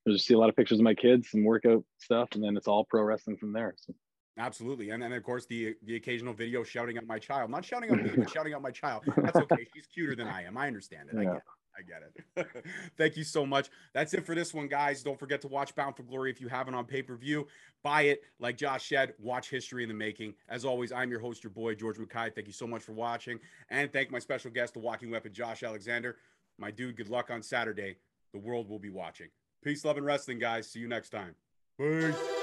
you'll 0.05 0.15
just 0.15 0.27
see 0.27 0.33
a 0.33 0.37
lot 0.37 0.49
of 0.49 0.55
pictures 0.55 0.79
of 0.79 0.83
my 0.83 0.93
kids, 0.93 1.29
some 1.31 1.43
workout 1.43 1.83
stuff, 1.97 2.29
and 2.33 2.43
then 2.43 2.55
it's 2.57 2.67
all 2.67 2.85
pro 2.85 3.01
wrestling 3.01 3.37
from 3.37 3.53
there. 3.53 3.73
So. 3.77 3.93
Absolutely, 4.37 4.89
and 4.89 5.01
then 5.01 5.13
of 5.13 5.23
course 5.23 5.45
the 5.45 5.75
the 5.85 5.95
occasional 5.95 6.33
video 6.33 6.63
shouting 6.63 6.97
out 6.97 7.05
my 7.05 7.19
child, 7.19 7.51
not 7.51 7.63
shouting 7.63 7.91
out 7.91 8.01
me, 8.01 8.11
but 8.15 8.29
shouting 8.33 8.53
out 8.53 8.63
my 8.63 8.71
child. 8.71 9.03
That's 9.17 9.35
okay. 9.35 9.67
She's 9.75 9.85
cuter 9.85 10.15
than 10.15 10.27
I 10.27 10.43
am. 10.43 10.57
I 10.57 10.65
understand 10.65 11.09
it. 11.09 11.15
Yeah. 11.15 11.21
I 11.21 11.23
get 11.25 11.35
it. 11.35 11.41
I 11.77 11.81
get 11.81 12.03
it. 12.45 12.65
Thank 12.97 13.17
you 13.17 13.23
so 13.23 13.45
much. 13.45 13.69
That's 13.93 14.13
it 14.13 14.25
for 14.25 14.35
this 14.35 14.53
one, 14.53 14.67
guys. 14.67 15.03
Don't 15.03 15.19
forget 15.19 15.41
to 15.41 15.47
watch 15.47 15.75
Bound 15.75 15.95
for 15.95 16.03
Glory 16.03 16.29
if 16.29 16.39
you 16.39 16.47
haven't 16.47 16.75
on 16.75 16.85
pay 16.85 17.01
per 17.01 17.15
view. 17.15 17.47
Buy 17.83 18.03
it, 18.03 18.21
like 18.39 18.57
Josh 18.57 18.87
said. 18.89 19.13
Watch 19.19 19.49
history 19.49 19.83
in 19.83 19.89
the 19.89 19.95
making. 19.95 20.33
As 20.49 20.65
always, 20.65 20.91
I'm 20.91 21.09
your 21.09 21.19
host, 21.19 21.43
your 21.43 21.51
boy 21.51 21.75
George 21.75 21.97
Mackay. 21.97 22.31
Thank 22.31 22.47
you 22.47 22.53
so 22.53 22.67
much 22.67 22.83
for 22.83 22.93
watching, 22.93 23.39
and 23.69 23.91
thank 23.91 24.11
my 24.11 24.19
special 24.19 24.51
guest, 24.51 24.73
the 24.73 24.79
Walking 24.79 25.09
Weapon, 25.09 25.33
Josh 25.33 25.63
Alexander. 25.63 26.17
My 26.57 26.71
dude, 26.71 26.95
good 26.95 27.09
luck 27.09 27.31
on 27.31 27.41
Saturday. 27.41 27.97
The 28.33 28.39
world 28.39 28.69
will 28.69 28.79
be 28.79 28.89
watching. 28.89 29.29
Peace, 29.63 29.85
love, 29.85 29.97
and 29.97 30.05
wrestling, 30.05 30.39
guys. 30.39 30.69
See 30.69 30.79
you 30.79 30.87
next 30.87 31.09
time. 31.09 31.35
Peace. 31.79 32.42